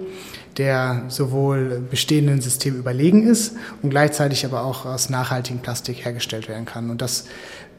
der 0.58 1.04
sowohl 1.10 1.84
bestehenden 1.90 2.40
Systemen 2.42 2.80
überlegen 2.80 3.28
ist 3.28 3.56
und 3.82 3.90
gleichzeitig 3.90 4.46
aber 4.46 4.64
auch 4.64 4.86
aus 4.86 5.10
nachhaltigem 5.10 5.60
Plastik 5.60 6.06
hergestellt 6.06 6.48
werden 6.48 6.66
kann. 6.66 6.90
Und 6.90 7.02
das 7.02 7.26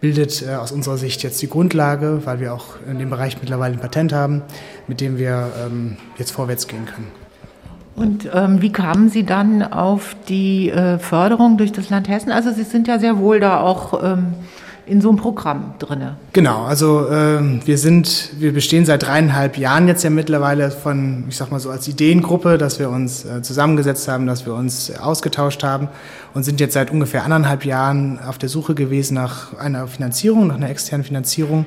bildet 0.01 0.47
äh, 0.47 0.57
aus 0.57 0.73
unserer 0.73 0.99
Sicht 0.99 1.23
jetzt 1.23 1.41
die 1.41 1.49
Grundlage, 1.49 2.23
weil 2.25 2.41
wir 2.41 2.53
auch 2.53 2.77
in 2.89 2.99
dem 2.99 3.11
Bereich 3.11 3.39
mittlerweile 3.41 3.75
ein 3.75 3.81
Patent 3.81 4.13
haben, 4.13 4.43
mit 4.89 5.01
dem 5.01 5.17
wir 5.17 5.51
ähm, 5.65 5.97
jetzt 6.19 6.33
vorwärts 6.33 6.69
gehen 6.69 6.85
können. 6.85 7.07
Und 7.95 8.29
ähm, 8.35 8.61
wie 8.61 8.71
kamen 8.71 9.09
Sie 9.09 9.25
dann 9.25 9.63
auf 9.63 10.15
die 10.29 10.69
äh, 10.69 10.99
Förderung 10.99 11.57
durch 11.57 11.73
das 11.73 11.89
Land 11.89 12.09
Hessen? 12.09 12.31
Also 12.31 12.53
Sie 12.53 12.65
sind 12.65 12.89
ja 12.89 12.99
sehr 12.99 13.17
wohl 13.17 13.41
da 13.41 13.61
auch 13.61 14.05
ähm, 14.05 14.35
in 14.87 15.01
so 15.01 15.09
einem 15.09 15.19
Programm 15.19 15.75
drinne. 15.79 16.17
Genau, 16.33 16.65
also 16.65 17.09
äh, 17.09 17.41
wir 17.65 17.77
sind, 17.77 18.31
wir 18.39 18.53
bestehen 18.53 18.87
seit 18.87 19.03
dreieinhalb 19.03 19.59
Jahren 19.59 19.89
jetzt 19.89 20.05
ja 20.05 20.11
mittlerweile 20.11 20.71
von, 20.71 21.25
ich 21.29 21.37
sag 21.37 21.51
mal 21.51 21.59
so 21.59 21.71
als 21.71 21.89
Ideengruppe, 21.89 22.57
dass 22.57 22.79
wir 22.79 22.89
uns 22.89 23.25
äh, 23.25 23.43
zusammengesetzt 23.43 24.07
haben, 24.07 24.27
dass 24.27 24.47
wir 24.47 24.55
uns 24.55 24.97
ausgetauscht 24.97 25.65
haben 25.65 25.89
und 26.35 26.45
sind 26.45 26.61
jetzt 26.61 26.75
seit 26.75 26.91
ungefähr 26.91 27.25
anderthalb 27.25 27.65
Jahren 27.65 28.21
auf 28.21 28.39
der 28.39 28.49
Suche 28.49 28.75
gewesen 28.75 29.15
nach 29.15 29.59
einer 29.59 29.89
Finanzierung, 29.89 30.47
nach 30.47 30.57
einer 30.57 30.71
externen 30.71 31.05
Finanzierung 31.05 31.67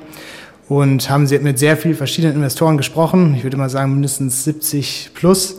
und 0.70 1.10
haben 1.10 1.28
mit 1.42 1.58
sehr 1.58 1.76
vielen 1.76 1.96
verschiedenen 1.96 2.36
Investoren 2.36 2.76
gesprochen. 2.76 3.34
Ich 3.34 3.42
würde 3.42 3.56
mal 3.56 3.68
sagen 3.68 3.92
mindestens 3.92 4.44
70 4.44 5.10
plus 5.14 5.58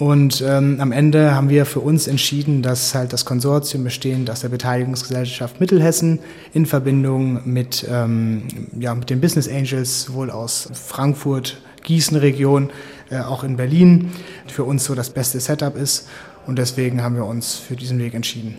und 0.00 0.42
ähm, 0.44 0.80
am 0.80 0.90
Ende 0.90 1.32
haben 1.32 1.48
wir 1.48 1.64
für 1.64 1.78
uns 1.78 2.08
entschieden, 2.08 2.60
dass 2.60 2.92
halt 2.92 3.12
das 3.12 3.24
Konsortium 3.24 3.84
bestehend 3.84 4.28
aus 4.30 4.40
der 4.40 4.48
Beteiligungsgesellschaft 4.48 5.60
Mittelhessen 5.60 6.18
in 6.54 6.66
Verbindung 6.66 7.40
mit, 7.44 7.86
ähm, 7.88 8.48
ja, 8.80 8.96
mit 8.96 9.10
den 9.10 9.20
Business 9.20 9.48
Angels 9.48 10.02
sowohl 10.02 10.32
aus 10.32 10.68
Frankfurt, 10.72 11.62
Gießen-Region, 11.84 12.70
äh, 13.10 13.20
auch 13.20 13.44
in 13.44 13.56
Berlin 13.56 14.10
für 14.48 14.64
uns 14.64 14.84
so 14.84 14.96
das 14.96 15.10
beste 15.10 15.38
Setup 15.38 15.76
ist. 15.76 16.08
Und 16.48 16.58
deswegen 16.58 17.04
haben 17.04 17.14
wir 17.14 17.26
uns 17.26 17.54
für 17.54 17.76
diesen 17.76 18.00
Weg 18.00 18.14
entschieden. 18.14 18.58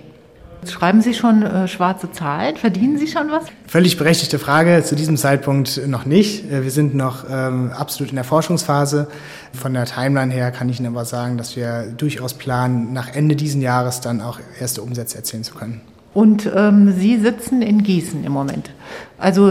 Schreiben 0.68 1.02
Sie 1.02 1.14
schon 1.14 1.44
äh, 1.44 1.68
schwarze 1.68 2.12
Zahlen? 2.12 2.58
Verdienen 2.58 2.98
Sie 2.98 3.08
schon 3.08 3.32
was? 3.32 3.46
Völlig 3.68 3.98
berechtigte 3.98 4.40
Frage. 4.40 4.84
Zu 4.84 4.96
diesem 4.96 5.18
Zeitpunkt 5.18 5.88
noch 5.88 6.06
nicht. 6.06 6.52
Äh, 6.52 6.64
wir 6.64 6.72
sind 6.72 6.96
noch 6.96 7.26
ähm, 7.30 7.72
absolut 7.72 8.12
in 8.12 8.16
der 8.16 8.26
Forschungsphase. 8.26 9.08
Von 9.54 9.74
der 9.74 9.86
Timeline 9.86 10.34
her 10.34 10.52
kann 10.52 10.70
ich 10.70 10.80
Ihnen 10.80 10.88
aber 10.88 11.06
sagen, 11.06 11.38
dass 11.38 11.56
wir 11.56 11.94
durchaus 11.98 12.34
planen, 12.34 12.94
nach 12.94 13.14
Ende 13.14 13.36
dieses 13.36 13.62
Jahres 13.62 14.02
dann 14.02 14.22
auch 14.22 14.40
erste 14.60 14.82
Umsätze 14.82 15.18
erzielen 15.18 15.44
zu 15.44 15.54
können. 15.56 15.82
Und 16.14 16.50
ähm, 16.56 16.94
Sie 16.98 17.18
sitzen 17.18 17.62
in 17.62 17.84
Gießen 17.84 18.24
im 18.24 18.32
Moment. 18.32 18.72
Also 19.20 19.48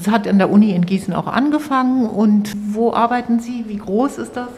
es 0.00 0.08
hat 0.08 0.28
an 0.28 0.38
der 0.38 0.50
Uni 0.50 0.70
in 0.72 0.86
Gießen 0.86 1.12
auch 1.12 1.26
angefangen. 1.26 2.06
Und 2.06 2.52
wo 2.70 2.92
arbeiten 2.92 3.40
Sie? 3.40 3.64
Wie 3.66 3.78
groß 3.78 4.18
ist 4.18 4.36
das? 4.36 4.48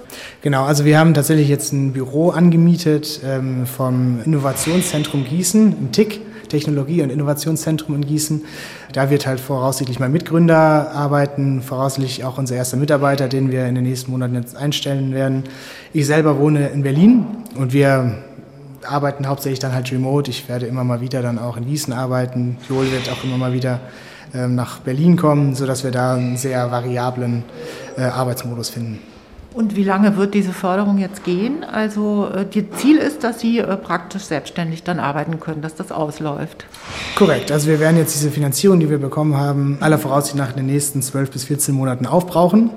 Genau, 0.42 0.64
also 0.64 0.84
wir 0.84 0.98
haben 0.98 1.14
tatsächlich 1.14 1.48
jetzt 1.48 1.72
ein 1.72 1.92
Büro 1.92 2.30
angemietet 2.30 3.20
ähm, 3.24 3.66
vom 3.66 4.20
Innovationszentrum 4.24 5.24
Gießen, 5.24 5.68
ein 5.68 5.92
TIC. 5.92 6.20
Technologie- 6.54 7.02
und 7.02 7.10
Innovationszentrum 7.10 7.96
in 7.96 8.06
Gießen. 8.06 8.44
Da 8.92 9.10
wird 9.10 9.26
halt 9.26 9.40
voraussichtlich 9.40 9.98
mein 9.98 10.12
Mitgründer 10.12 10.92
arbeiten, 10.92 11.62
voraussichtlich 11.62 12.24
auch 12.24 12.38
unser 12.38 12.54
erster 12.54 12.76
Mitarbeiter, 12.76 13.28
den 13.28 13.50
wir 13.50 13.66
in 13.66 13.74
den 13.74 13.84
nächsten 13.84 14.12
Monaten 14.12 14.34
jetzt 14.36 14.56
einstellen 14.56 15.14
werden. 15.14 15.44
Ich 15.92 16.06
selber 16.06 16.38
wohne 16.38 16.68
in 16.68 16.82
Berlin 16.82 17.26
und 17.56 17.72
wir 17.72 18.18
arbeiten 18.86 19.26
hauptsächlich 19.26 19.58
dann 19.58 19.74
halt 19.74 19.90
remote. 19.92 20.30
Ich 20.30 20.48
werde 20.48 20.66
immer 20.66 20.84
mal 20.84 21.00
wieder 21.00 21.22
dann 21.22 21.38
auch 21.38 21.56
in 21.56 21.66
Gießen 21.66 21.92
arbeiten. 21.92 22.56
Joel 22.68 22.90
wird 22.92 23.10
auch 23.10 23.24
immer 23.24 23.36
mal 23.36 23.52
wieder 23.52 23.80
ähm, 24.34 24.54
nach 24.54 24.80
Berlin 24.80 25.16
kommen, 25.16 25.54
sodass 25.54 25.84
wir 25.84 25.90
da 25.90 26.14
einen 26.14 26.36
sehr 26.36 26.70
variablen 26.70 27.44
äh, 27.96 28.02
Arbeitsmodus 28.02 28.70
finden. 28.70 28.98
Und 29.54 29.76
wie 29.76 29.84
lange 29.84 30.16
wird 30.16 30.34
diese 30.34 30.52
Förderung 30.52 30.98
jetzt 30.98 31.22
gehen? 31.22 31.62
Also 31.62 32.28
äh, 32.34 32.44
das 32.44 32.80
Ziel 32.80 32.96
ist, 32.96 33.22
dass 33.22 33.38
Sie 33.38 33.60
äh, 33.60 33.76
praktisch 33.76 34.24
selbstständig 34.24 34.82
dann 34.82 34.98
arbeiten 34.98 35.38
können, 35.38 35.62
dass 35.62 35.76
das 35.76 35.92
ausläuft. 35.92 36.66
Korrekt. 37.14 37.52
Also 37.52 37.68
wir 37.68 37.78
werden 37.78 37.96
jetzt 37.96 38.16
diese 38.16 38.32
Finanzierung, 38.32 38.80
die 38.80 38.90
wir 38.90 38.98
bekommen 38.98 39.36
haben, 39.36 39.78
aller 39.80 39.98
Voraussicht 39.98 40.34
nach 40.34 40.50
in 40.50 40.56
den 40.56 40.66
nächsten 40.66 41.02
12 41.02 41.30
bis 41.30 41.44
14 41.44 41.72
Monaten 41.72 42.06
aufbrauchen. 42.06 42.70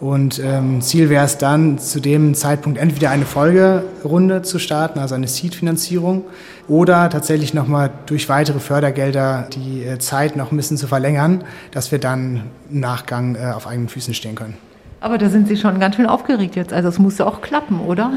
Und 0.00 0.40
ähm, 0.44 0.80
Ziel 0.80 1.08
wäre 1.08 1.24
es 1.24 1.38
dann, 1.38 1.78
zu 1.78 2.00
dem 2.00 2.34
Zeitpunkt 2.34 2.78
entweder 2.78 3.10
eine 3.10 3.24
Folgerunde 3.24 4.42
zu 4.42 4.58
starten, 4.58 4.98
also 4.98 5.14
eine 5.14 5.28
Seed-Finanzierung, 5.28 6.24
oder 6.68 7.10
tatsächlich 7.10 7.54
nochmal 7.54 7.90
durch 8.06 8.28
weitere 8.28 8.58
Fördergelder 8.58 9.48
die 9.52 9.84
äh, 9.84 9.98
Zeit 9.98 10.36
noch 10.36 10.50
ein 10.50 10.56
bisschen 10.56 10.76
zu 10.76 10.86
verlängern, 10.86 11.44
dass 11.70 11.92
wir 11.92 11.98
dann 11.98 12.42
im 12.70 12.80
Nachgang 12.80 13.36
äh, 13.36 13.52
auf 13.54 13.66
eigenen 13.66 13.88
Füßen 13.88 14.14
stehen 14.14 14.34
können. 14.34 14.56
Aber 15.00 15.18
da 15.18 15.28
sind 15.28 15.48
Sie 15.48 15.58
schon 15.58 15.78
ganz 15.80 15.96
schön 15.96 16.06
aufgeregt 16.06 16.56
jetzt. 16.56 16.72
Also 16.72 16.88
es 16.88 16.98
muss 16.98 17.18
ja 17.18 17.26
auch 17.26 17.42
klappen, 17.42 17.80
oder? 17.80 18.10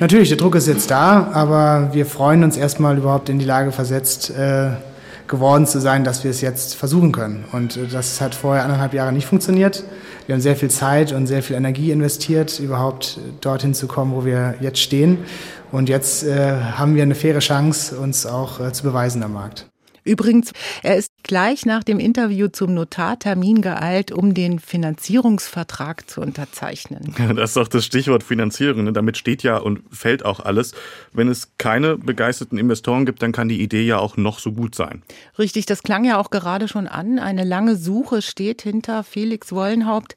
Natürlich, 0.00 0.28
der 0.28 0.38
Druck 0.38 0.56
ist 0.56 0.66
jetzt 0.66 0.90
da, 0.90 1.30
aber 1.32 1.90
wir 1.92 2.04
freuen 2.04 2.42
uns 2.42 2.56
erstmal 2.56 2.98
überhaupt 2.98 3.28
in 3.28 3.38
die 3.38 3.44
Lage 3.44 3.70
versetzt, 3.70 4.30
äh, 4.30 4.70
geworden 5.28 5.66
zu 5.66 5.80
sein, 5.80 6.04
dass 6.04 6.24
wir 6.24 6.30
es 6.30 6.40
jetzt 6.40 6.74
versuchen 6.74 7.12
können. 7.12 7.44
Und 7.52 7.76
äh, 7.76 7.86
das 7.86 8.20
hat 8.20 8.34
vorher 8.34 8.64
anderthalb 8.64 8.94
Jahre 8.94 9.12
nicht 9.12 9.26
funktioniert. 9.26 9.84
Wir 10.26 10.34
haben 10.34 10.42
sehr 10.42 10.56
viel 10.56 10.70
Zeit 10.70 11.12
und 11.12 11.26
sehr 11.26 11.42
viel 11.42 11.56
Energie 11.56 11.92
investiert, 11.92 12.58
überhaupt 12.58 13.18
dorthin 13.40 13.74
zu 13.74 13.86
kommen, 13.86 14.12
wo 14.12 14.24
wir 14.24 14.56
jetzt 14.60 14.80
stehen. 14.80 15.18
Und 15.72 15.88
jetzt 15.88 16.24
äh, 16.24 16.54
haben 16.76 16.94
wir 16.94 17.02
eine 17.02 17.14
faire 17.14 17.40
Chance, 17.40 17.96
uns 17.96 18.26
auch 18.26 18.60
äh, 18.60 18.72
zu 18.72 18.82
beweisen 18.82 19.22
am 19.22 19.34
Markt. 19.34 19.66
Übrigens, 20.06 20.52
er 20.82 20.96
ist 20.96 21.12
gleich 21.24 21.66
nach 21.66 21.82
dem 21.82 21.98
Interview 21.98 22.48
zum 22.48 22.74
Notartermin 22.74 23.60
geeilt, 23.60 24.12
um 24.12 24.34
den 24.34 24.60
Finanzierungsvertrag 24.60 26.08
zu 26.08 26.20
unterzeichnen. 26.20 27.14
Das 27.36 27.50
ist 27.50 27.56
doch 27.56 27.68
das 27.68 27.84
Stichwort 27.84 28.22
Finanzierung. 28.22 28.84
Ne? 28.84 28.92
Damit 28.92 29.16
steht 29.16 29.42
ja 29.42 29.56
und 29.56 29.80
fällt 29.90 30.24
auch 30.24 30.40
alles. 30.40 30.72
Wenn 31.12 31.28
es 31.28 31.52
keine 31.58 31.98
begeisterten 31.98 32.56
Investoren 32.56 33.04
gibt, 33.04 33.20
dann 33.22 33.32
kann 33.32 33.48
die 33.48 33.60
Idee 33.60 33.84
ja 33.84 33.98
auch 33.98 34.16
noch 34.16 34.38
so 34.38 34.52
gut 34.52 34.74
sein. 34.74 35.02
Richtig, 35.38 35.66
das 35.66 35.82
klang 35.82 36.04
ja 36.04 36.18
auch 36.18 36.30
gerade 36.30 36.68
schon 36.68 36.86
an. 36.86 37.18
Eine 37.18 37.44
lange 37.44 37.76
Suche 37.76 38.22
steht 38.22 38.62
hinter 38.62 39.02
Felix 39.02 39.52
Wollenhaupt. 39.52 40.14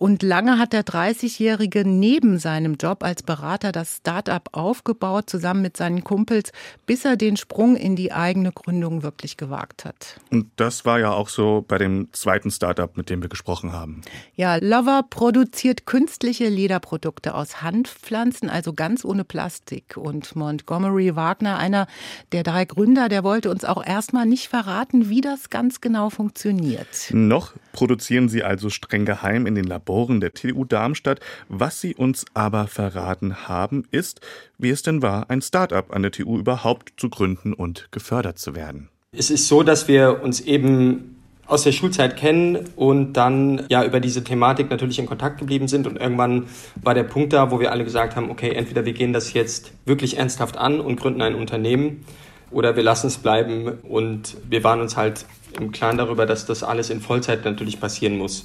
Und 0.00 0.22
lange 0.22 0.56
hat 0.56 0.72
der 0.72 0.82
30-Jährige 0.82 1.86
neben 1.86 2.38
seinem 2.38 2.76
Job 2.76 3.04
als 3.04 3.22
Berater 3.22 3.70
das 3.70 3.98
Start-up 3.98 4.48
aufgebaut, 4.52 5.28
zusammen 5.28 5.60
mit 5.60 5.76
seinen 5.76 6.04
Kumpels, 6.04 6.52
bis 6.86 7.04
er 7.04 7.18
den 7.18 7.36
Sprung 7.36 7.76
in 7.76 7.96
die 7.96 8.10
eigene 8.10 8.50
Gründung 8.50 9.02
wirklich 9.02 9.36
gewagt 9.36 9.84
hat. 9.84 10.18
Und 10.30 10.46
das 10.56 10.86
war 10.86 11.00
ja 11.00 11.12
auch 11.12 11.28
so 11.28 11.62
bei 11.68 11.76
dem 11.76 12.08
zweiten 12.12 12.50
Start-up, 12.50 12.96
mit 12.96 13.10
dem 13.10 13.20
wir 13.20 13.28
gesprochen 13.28 13.74
haben. 13.74 14.00
Ja, 14.36 14.56
Lover 14.56 15.04
produziert 15.10 15.84
künstliche 15.84 16.48
Lederprodukte 16.48 17.34
aus 17.34 17.60
Handpflanzen, 17.60 18.48
also 18.48 18.72
ganz 18.72 19.04
ohne 19.04 19.24
Plastik. 19.24 19.98
Und 19.98 20.34
Montgomery 20.34 21.14
Wagner, 21.14 21.58
einer 21.58 21.86
der 22.32 22.42
drei 22.42 22.64
Gründer, 22.64 23.10
der 23.10 23.22
wollte 23.22 23.50
uns 23.50 23.66
auch 23.66 23.84
erstmal 23.84 24.24
nicht 24.24 24.48
verraten, 24.48 25.10
wie 25.10 25.20
das 25.20 25.50
ganz 25.50 25.82
genau 25.82 26.08
funktioniert. 26.08 27.10
Noch 27.10 27.52
produzieren 27.72 28.30
sie 28.30 28.42
also 28.42 28.70
streng 28.70 29.04
geheim 29.04 29.46
in 29.46 29.54
den 29.54 29.64
Laboren 29.64 29.89
Laboren 29.90 30.20
der 30.20 30.32
TU 30.32 30.64
Darmstadt. 30.64 31.18
Was 31.48 31.80
Sie 31.80 31.96
uns 31.96 32.24
aber 32.32 32.68
verraten 32.68 33.48
haben, 33.48 33.82
ist, 33.90 34.20
wie 34.56 34.70
es 34.70 34.82
denn 34.82 35.02
war, 35.02 35.28
ein 35.30 35.42
Start-up 35.42 35.92
an 35.92 36.02
der 36.02 36.12
TU 36.12 36.38
überhaupt 36.38 36.92
zu 36.96 37.10
gründen 37.10 37.52
und 37.52 37.88
gefördert 37.90 38.38
zu 38.38 38.54
werden. 38.54 38.88
Es 39.10 39.30
ist 39.30 39.48
so, 39.48 39.64
dass 39.64 39.88
wir 39.88 40.22
uns 40.22 40.40
eben 40.42 41.16
aus 41.44 41.64
der 41.64 41.72
Schulzeit 41.72 42.16
kennen 42.16 42.68
und 42.76 43.14
dann 43.14 43.66
ja 43.68 43.84
über 43.84 43.98
diese 43.98 44.22
Thematik 44.22 44.70
natürlich 44.70 45.00
in 45.00 45.06
Kontakt 45.06 45.40
geblieben 45.40 45.66
sind 45.66 45.88
und 45.88 45.96
irgendwann 45.96 46.44
war 46.80 46.94
der 46.94 47.02
Punkt 47.02 47.32
da, 47.32 47.50
wo 47.50 47.58
wir 47.58 47.72
alle 47.72 47.82
gesagt 47.82 48.14
haben, 48.14 48.30
okay, 48.30 48.52
entweder 48.52 48.84
wir 48.84 48.92
gehen 48.92 49.12
das 49.12 49.32
jetzt 49.32 49.72
wirklich 49.84 50.18
ernsthaft 50.18 50.56
an 50.56 50.78
und 50.78 51.00
gründen 51.00 51.22
ein 51.22 51.34
Unternehmen 51.34 52.04
oder 52.52 52.76
wir 52.76 52.84
lassen 52.84 53.08
es 53.08 53.18
bleiben 53.18 53.66
und 53.82 54.36
wir 54.48 54.62
waren 54.62 54.80
uns 54.80 54.96
halt 54.96 55.26
im 55.58 55.72
Klaren 55.72 55.98
darüber, 55.98 56.24
dass 56.24 56.46
das 56.46 56.62
alles 56.62 56.88
in 56.88 57.00
Vollzeit 57.00 57.44
natürlich 57.44 57.80
passieren 57.80 58.16
muss. 58.16 58.44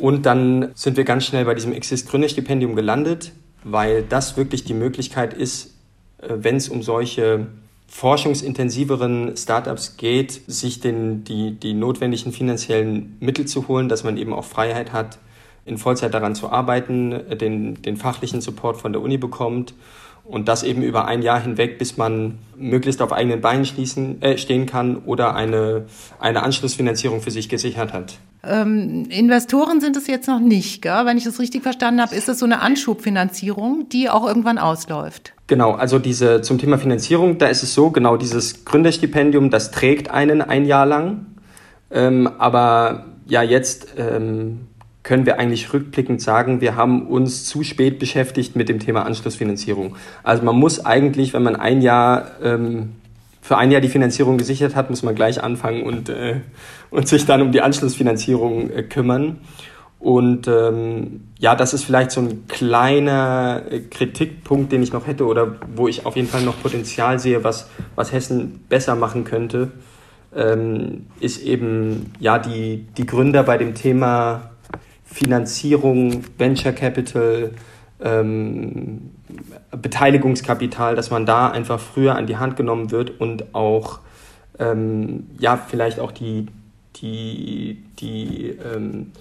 Und 0.00 0.26
dann 0.26 0.70
sind 0.74 0.96
wir 0.96 1.04
ganz 1.04 1.24
schnell 1.24 1.44
bei 1.44 1.54
diesem 1.54 1.72
Exist 1.72 2.08
Gründerstipendium 2.08 2.76
gelandet, 2.76 3.32
weil 3.64 4.02
das 4.02 4.36
wirklich 4.36 4.64
die 4.64 4.74
Möglichkeit 4.74 5.34
ist, 5.34 5.74
äh, 6.18 6.28
wenn 6.30 6.56
es 6.56 6.68
um 6.68 6.82
solche 6.82 7.46
forschungsintensiveren 7.88 9.36
Startups 9.36 9.96
geht, 9.96 10.40
sich 10.46 10.80
den, 10.80 11.24
die, 11.24 11.52
die 11.52 11.72
notwendigen 11.72 12.32
finanziellen 12.32 13.16
Mittel 13.20 13.46
zu 13.46 13.68
holen, 13.68 13.88
dass 13.88 14.02
man 14.02 14.16
eben 14.16 14.32
auch 14.32 14.44
Freiheit 14.44 14.92
hat, 14.92 15.18
in 15.64 15.78
Vollzeit 15.78 16.12
daran 16.12 16.34
zu 16.34 16.50
arbeiten, 16.50 17.38
den, 17.38 17.80
den 17.82 17.96
fachlichen 17.96 18.40
Support 18.40 18.76
von 18.76 18.92
der 18.92 19.02
Uni 19.02 19.18
bekommt 19.18 19.74
Und 20.28 20.48
das 20.48 20.62
eben 20.62 20.82
über 20.82 21.06
ein 21.06 21.22
Jahr 21.22 21.40
hinweg, 21.40 21.78
bis 21.78 21.96
man 21.96 22.38
möglichst 22.56 23.00
auf 23.00 23.12
eigenen 23.12 23.40
Beinen 23.40 23.64
schließen, 23.64 24.20
äh, 24.22 24.38
stehen 24.38 24.66
kann 24.66 24.96
oder 24.96 25.34
eine, 25.34 25.86
eine 26.18 26.42
Anschlussfinanzierung 26.42 27.20
für 27.20 27.30
sich 27.30 27.48
gesichert 27.48 27.92
hat. 27.92 28.18
Ähm, 28.42 29.06
Investoren 29.10 29.80
sind 29.80 29.96
es 29.96 30.06
jetzt 30.06 30.28
noch 30.28 30.40
nicht, 30.40 30.82
gell? 30.82 31.04
wenn 31.04 31.16
ich 31.16 31.24
das 31.24 31.38
richtig 31.38 31.62
verstanden 31.62 32.00
habe. 32.00 32.14
Ist 32.14 32.28
das 32.28 32.38
so 32.38 32.44
eine 32.44 32.60
Anschubfinanzierung, 32.60 33.88
die 33.90 34.08
auch 34.08 34.26
irgendwann 34.26 34.58
ausläuft? 34.58 35.32
Genau, 35.46 35.72
also 35.72 35.98
diese 35.98 36.42
zum 36.42 36.58
Thema 36.58 36.78
Finanzierung, 36.78 37.38
da 37.38 37.46
ist 37.46 37.62
es 37.62 37.74
so, 37.74 37.90
genau 37.90 38.16
dieses 38.16 38.64
Gründerstipendium, 38.64 39.50
das 39.50 39.70
trägt 39.70 40.10
einen 40.10 40.42
ein 40.42 40.64
Jahr 40.64 40.86
lang. 40.86 41.26
Ähm, 41.90 42.28
aber 42.38 43.06
ja, 43.26 43.42
jetzt 43.42 43.94
ähm, 43.96 44.66
können 45.06 45.24
wir 45.24 45.38
eigentlich 45.38 45.72
rückblickend 45.72 46.20
sagen, 46.20 46.60
wir 46.60 46.74
haben 46.74 47.06
uns 47.06 47.44
zu 47.44 47.62
spät 47.62 48.00
beschäftigt 48.00 48.56
mit 48.56 48.68
dem 48.68 48.80
Thema 48.80 49.06
Anschlussfinanzierung. 49.06 49.94
Also 50.24 50.42
man 50.42 50.56
muss 50.56 50.84
eigentlich, 50.84 51.32
wenn 51.32 51.44
man 51.44 51.54
ein 51.54 51.80
Jahr 51.80 52.32
ähm, 52.42 52.90
für 53.40 53.56
ein 53.56 53.70
Jahr 53.70 53.80
die 53.80 53.88
Finanzierung 53.88 54.36
gesichert 54.36 54.74
hat, 54.74 54.90
muss 54.90 55.04
man 55.04 55.14
gleich 55.14 55.40
anfangen 55.40 55.84
und, 55.84 56.08
äh, 56.08 56.40
und 56.90 57.06
sich 57.06 57.24
dann 57.24 57.40
um 57.40 57.52
die 57.52 57.60
Anschlussfinanzierung 57.60 58.68
äh, 58.70 58.82
kümmern. 58.82 59.38
Und 60.00 60.48
ähm, 60.48 61.20
ja, 61.38 61.54
das 61.54 61.72
ist 61.72 61.84
vielleicht 61.84 62.10
so 62.10 62.22
ein 62.22 62.48
kleiner 62.48 63.62
äh, 63.70 63.78
Kritikpunkt, 63.82 64.72
den 64.72 64.82
ich 64.82 64.92
noch 64.92 65.06
hätte 65.06 65.26
oder 65.26 65.54
wo 65.76 65.86
ich 65.86 66.04
auf 66.04 66.16
jeden 66.16 66.26
Fall 66.26 66.42
noch 66.42 66.60
Potenzial 66.60 67.20
sehe, 67.20 67.44
was, 67.44 67.70
was 67.94 68.10
Hessen 68.10 68.64
besser 68.68 68.96
machen 68.96 69.22
könnte, 69.22 69.70
ähm, 70.34 71.06
ist 71.20 71.44
eben 71.44 72.12
ja 72.18 72.40
die, 72.40 72.88
die 72.96 73.06
Gründer 73.06 73.44
bei 73.44 73.56
dem 73.56 73.76
Thema 73.76 74.50
Finanzierung, 75.06 76.24
Venture 76.36 76.72
Capital, 76.72 77.52
ähm, 78.02 79.10
Beteiligungskapital, 79.70 80.94
dass 80.94 81.10
man 81.10 81.24
da 81.24 81.48
einfach 81.48 81.80
früher 81.80 82.16
an 82.16 82.26
die 82.26 82.36
Hand 82.36 82.56
genommen 82.56 82.90
wird 82.90 83.20
und 83.20 83.54
auch 83.54 84.00
ähm, 84.58 85.28
ja 85.38 85.56
vielleicht 85.56 86.00
auch 86.00 86.12
die, 86.12 86.46
die, 86.96 87.82
die 87.98 88.56
ähm, 88.74 89.12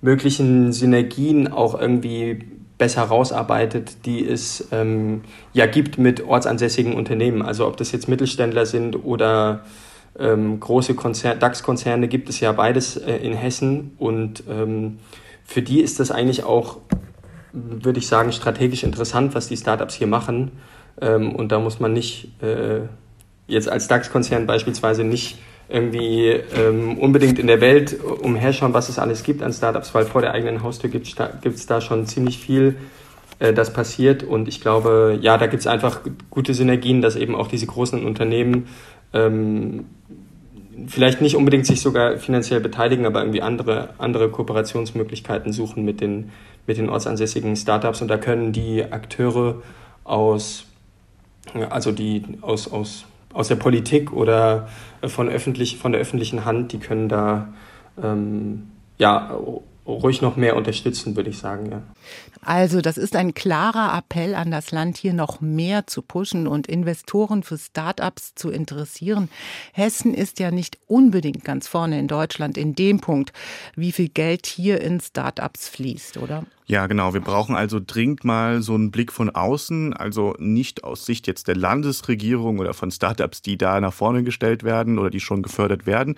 möglichen 0.00 0.72
Synergien 0.72 1.52
auch 1.52 1.78
irgendwie 1.78 2.40
besser 2.78 3.02
rausarbeitet, 3.02 4.06
die 4.06 4.26
es 4.26 4.68
ähm, 4.72 5.22
ja 5.52 5.66
gibt 5.66 5.98
mit 5.98 6.24
ortsansässigen 6.24 6.94
Unternehmen. 6.94 7.42
Also 7.42 7.66
ob 7.66 7.76
das 7.76 7.92
jetzt 7.92 8.08
Mittelständler 8.08 8.66
sind 8.66 9.04
oder 9.04 9.64
ähm, 10.18 10.58
große 10.58 10.94
DAX-Konzerne 10.94 12.08
gibt 12.08 12.28
es 12.28 12.40
ja 12.40 12.52
beides 12.52 12.96
äh, 12.96 13.16
in 13.16 13.34
Hessen 13.34 13.92
und 13.98 14.42
ähm, 14.50 14.98
für 15.44 15.62
die 15.62 15.80
ist 15.80 16.00
das 16.00 16.10
eigentlich 16.10 16.44
auch, 16.44 16.78
würde 17.52 17.98
ich 17.98 18.06
sagen, 18.06 18.32
strategisch 18.32 18.82
interessant, 18.82 19.34
was 19.34 19.48
die 19.48 19.56
Startups 19.56 19.94
hier 19.94 20.06
machen. 20.06 20.52
Ähm, 21.00 21.34
und 21.34 21.52
da 21.52 21.58
muss 21.58 21.80
man 21.80 21.92
nicht 21.92 22.30
äh, 22.42 22.80
jetzt 23.46 23.68
als 23.68 23.88
DAX-Konzern 23.88 24.46
beispielsweise 24.46 25.04
nicht 25.04 25.38
irgendwie 25.68 26.28
ähm, 26.28 26.98
unbedingt 26.98 27.38
in 27.38 27.46
der 27.46 27.60
Welt 27.60 27.98
umherschauen, 28.02 28.74
was 28.74 28.88
es 28.88 28.98
alles 28.98 29.22
gibt 29.22 29.42
an 29.42 29.52
Startups, 29.52 29.94
weil 29.94 30.04
vor 30.04 30.20
der 30.20 30.32
eigenen 30.32 30.62
Haustür 30.62 30.90
gibt 30.90 31.06
es 31.06 31.66
da 31.66 31.80
schon 31.80 32.06
ziemlich 32.06 32.38
viel, 32.38 32.76
äh, 33.38 33.52
das 33.52 33.72
passiert. 33.72 34.22
Und 34.22 34.48
ich 34.48 34.60
glaube, 34.60 35.18
ja, 35.20 35.38
da 35.38 35.46
gibt 35.46 35.60
es 35.60 35.66
einfach 35.66 36.00
gute 36.30 36.54
Synergien, 36.54 37.00
dass 37.00 37.16
eben 37.16 37.34
auch 37.34 37.48
diese 37.48 37.66
großen 37.66 38.04
Unternehmen 38.04 38.68
ähm, 39.12 39.86
vielleicht 40.86 41.20
nicht 41.20 41.36
unbedingt 41.36 41.66
sich 41.66 41.80
sogar 41.80 42.18
finanziell 42.18 42.60
beteiligen, 42.60 43.06
aber 43.06 43.20
irgendwie 43.20 43.42
andere, 43.42 43.90
andere 43.98 44.30
Kooperationsmöglichkeiten 44.30 45.52
suchen 45.52 45.84
mit 45.84 46.00
den, 46.00 46.30
mit 46.66 46.78
den 46.78 46.88
ortsansässigen 46.88 47.56
Startups. 47.56 48.02
Und 48.02 48.08
da 48.08 48.18
können 48.18 48.52
die 48.52 48.84
Akteure 48.84 49.62
aus, 50.04 50.66
also 51.70 51.92
die 51.92 52.22
aus, 52.40 52.70
aus, 52.70 53.04
aus 53.32 53.48
der 53.48 53.56
Politik 53.56 54.12
oder 54.12 54.68
von, 55.04 55.28
öffentlich, 55.28 55.78
von 55.78 55.92
der 55.92 56.00
öffentlichen 56.00 56.44
Hand, 56.44 56.72
die 56.72 56.78
können 56.78 57.08
da 57.08 57.48
ähm, 58.02 58.68
ja, 58.98 59.36
ruhig 59.86 60.22
noch 60.22 60.36
mehr 60.36 60.56
unterstützen, 60.56 61.16
würde 61.16 61.30
ich 61.30 61.38
sagen. 61.38 61.70
Ja. 61.70 61.82
Also 62.44 62.80
das 62.80 62.98
ist 62.98 63.14
ein 63.14 63.34
klarer 63.34 63.96
Appell 63.96 64.34
an 64.34 64.50
das 64.50 64.72
Land, 64.72 64.96
hier 64.96 65.12
noch 65.12 65.40
mehr 65.40 65.86
zu 65.86 66.02
pushen 66.02 66.46
und 66.48 66.66
Investoren 66.66 67.42
für 67.42 67.56
Start-ups 67.56 68.34
zu 68.34 68.50
interessieren. 68.50 69.28
Hessen 69.72 70.12
ist 70.12 70.40
ja 70.40 70.50
nicht 70.50 70.78
unbedingt 70.88 71.44
ganz 71.44 71.68
vorne 71.68 71.98
in 71.98 72.08
Deutschland 72.08 72.58
in 72.58 72.74
dem 72.74 73.00
Punkt, 73.00 73.32
wie 73.76 73.92
viel 73.92 74.08
Geld 74.08 74.46
hier 74.46 74.80
in 74.80 75.00
Start-ups 75.00 75.68
fließt, 75.68 76.16
oder? 76.16 76.44
Ja, 76.66 76.86
genau. 76.86 77.12
Wir 77.12 77.20
brauchen 77.20 77.54
also 77.54 77.80
dringend 77.84 78.24
mal 78.24 78.62
so 78.62 78.74
einen 78.74 78.90
Blick 78.90 79.12
von 79.12 79.30
außen, 79.30 79.92
also 79.92 80.34
nicht 80.38 80.84
aus 80.84 81.04
Sicht 81.04 81.26
jetzt 81.26 81.48
der 81.48 81.56
Landesregierung 81.56 82.60
oder 82.60 82.72
von 82.72 82.90
Startups, 82.90 83.42
die 83.42 83.58
da 83.58 83.80
nach 83.80 83.92
vorne 83.92 84.22
gestellt 84.22 84.62
werden 84.64 84.98
oder 84.98 85.10
die 85.10 85.20
schon 85.20 85.42
gefördert 85.42 85.86
werden. 85.86 86.16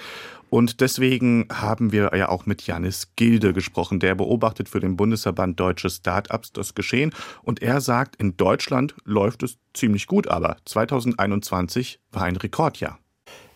Und 0.54 0.80
deswegen 0.80 1.48
haben 1.52 1.90
wir 1.90 2.12
ja 2.16 2.28
auch 2.28 2.46
mit 2.46 2.64
Janis 2.64 3.08
Gilde 3.16 3.52
gesprochen. 3.52 3.98
Der 3.98 4.14
beobachtet 4.14 4.68
für 4.68 4.78
den 4.78 4.96
Bundesverband 4.96 5.58
Deutsche 5.58 5.90
Startups 5.90 6.52
das 6.52 6.76
Geschehen. 6.76 7.12
Und 7.42 7.60
er 7.60 7.80
sagt, 7.80 8.14
in 8.22 8.36
Deutschland 8.36 8.94
läuft 9.04 9.42
es 9.42 9.58
ziemlich 9.72 10.06
gut, 10.06 10.28
aber 10.28 10.58
2021 10.64 11.98
war 12.12 12.22
ein 12.22 12.36
Rekordjahr. 12.36 13.00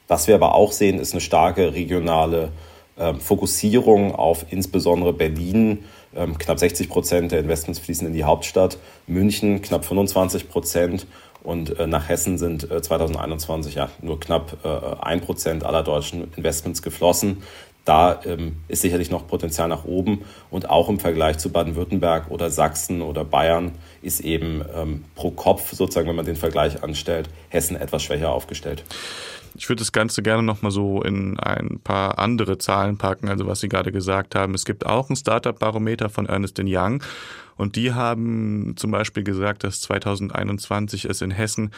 Was 0.08 0.26
wir 0.26 0.34
aber 0.34 0.56
auch 0.56 0.72
sehen, 0.72 0.98
ist 0.98 1.12
eine 1.12 1.20
starke 1.20 1.72
regionale 1.72 2.50
äh, 2.96 3.14
Fokussierung 3.14 4.12
auf 4.16 4.46
insbesondere 4.50 5.12
Berlin 5.12 5.84
ähm, 6.16 6.36
knapp 6.36 6.58
60 6.58 6.88
Prozent 6.88 7.30
der 7.30 7.38
Investments 7.38 7.78
fließen 7.78 8.08
in 8.08 8.12
die 8.12 8.24
Hauptstadt, 8.24 8.76
München 9.06 9.62
knapp 9.62 9.84
25 9.84 10.48
Prozent 10.48 11.06
und 11.48 11.78
äh, 11.78 11.86
nach 11.86 12.08
Hessen 12.08 12.36
sind 12.36 12.68
2021 12.68 13.74
äh, 13.74 13.78
ja 13.78 13.90
nur 14.02 14.20
knapp 14.20 14.58
ein 15.00 15.20
Prozent 15.20 15.64
aller 15.64 15.82
deutschen 15.82 16.32
Investments 16.36 16.82
geflossen. 16.82 17.38
Da 17.88 18.20
ähm, 18.26 18.56
ist 18.68 18.82
sicherlich 18.82 19.10
noch 19.10 19.26
Potenzial 19.26 19.66
nach 19.66 19.86
oben 19.86 20.26
und 20.50 20.68
auch 20.68 20.90
im 20.90 21.00
Vergleich 21.00 21.38
zu 21.38 21.50
Baden-Württemberg 21.50 22.30
oder 22.30 22.50
Sachsen 22.50 23.00
oder 23.00 23.24
Bayern 23.24 23.72
ist 24.02 24.20
eben 24.20 24.62
ähm, 24.76 25.06
pro 25.14 25.30
Kopf 25.30 25.72
sozusagen, 25.72 26.06
wenn 26.06 26.16
man 26.16 26.26
den 26.26 26.36
Vergleich 26.36 26.82
anstellt, 26.82 27.30
Hessen 27.48 27.76
etwas 27.76 28.02
schwächer 28.02 28.30
aufgestellt. 28.30 28.84
Ich 29.54 29.70
würde 29.70 29.80
das 29.80 29.92
Ganze 29.92 30.22
gerne 30.22 30.42
nochmal 30.42 30.70
so 30.70 31.02
in 31.02 31.40
ein 31.40 31.80
paar 31.82 32.18
andere 32.18 32.58
Zahlen 32.58 32.98
packen, 32.98 33.30
also 33.30 33.46
was 33.46 33.60
Sie 33.60 33.70
gerade 33.70 33.90
gesagt 33.90 34.34
haben. 34.34 34.52
Es 34.52 34.66
gibt 34.66 34.84
auch 34.84 35.08
ein 35.08 35.16
Startup-Barometer 35.16 36.10
von 36.10 36.26
Ernest 36.26 36.60
Young 36.62 37.02
und 37.58 37.76
die 37.76 37.92
haben 37.92 38.72
zum 38.76 38.92
Beispiel 38.92 39.24
gesagt, 39.24 39.64
dass 39.64 39.82
2021 39.82 41.04
es 41.04 41.20
in 41.20 41.30
Hessen 41.30 41.72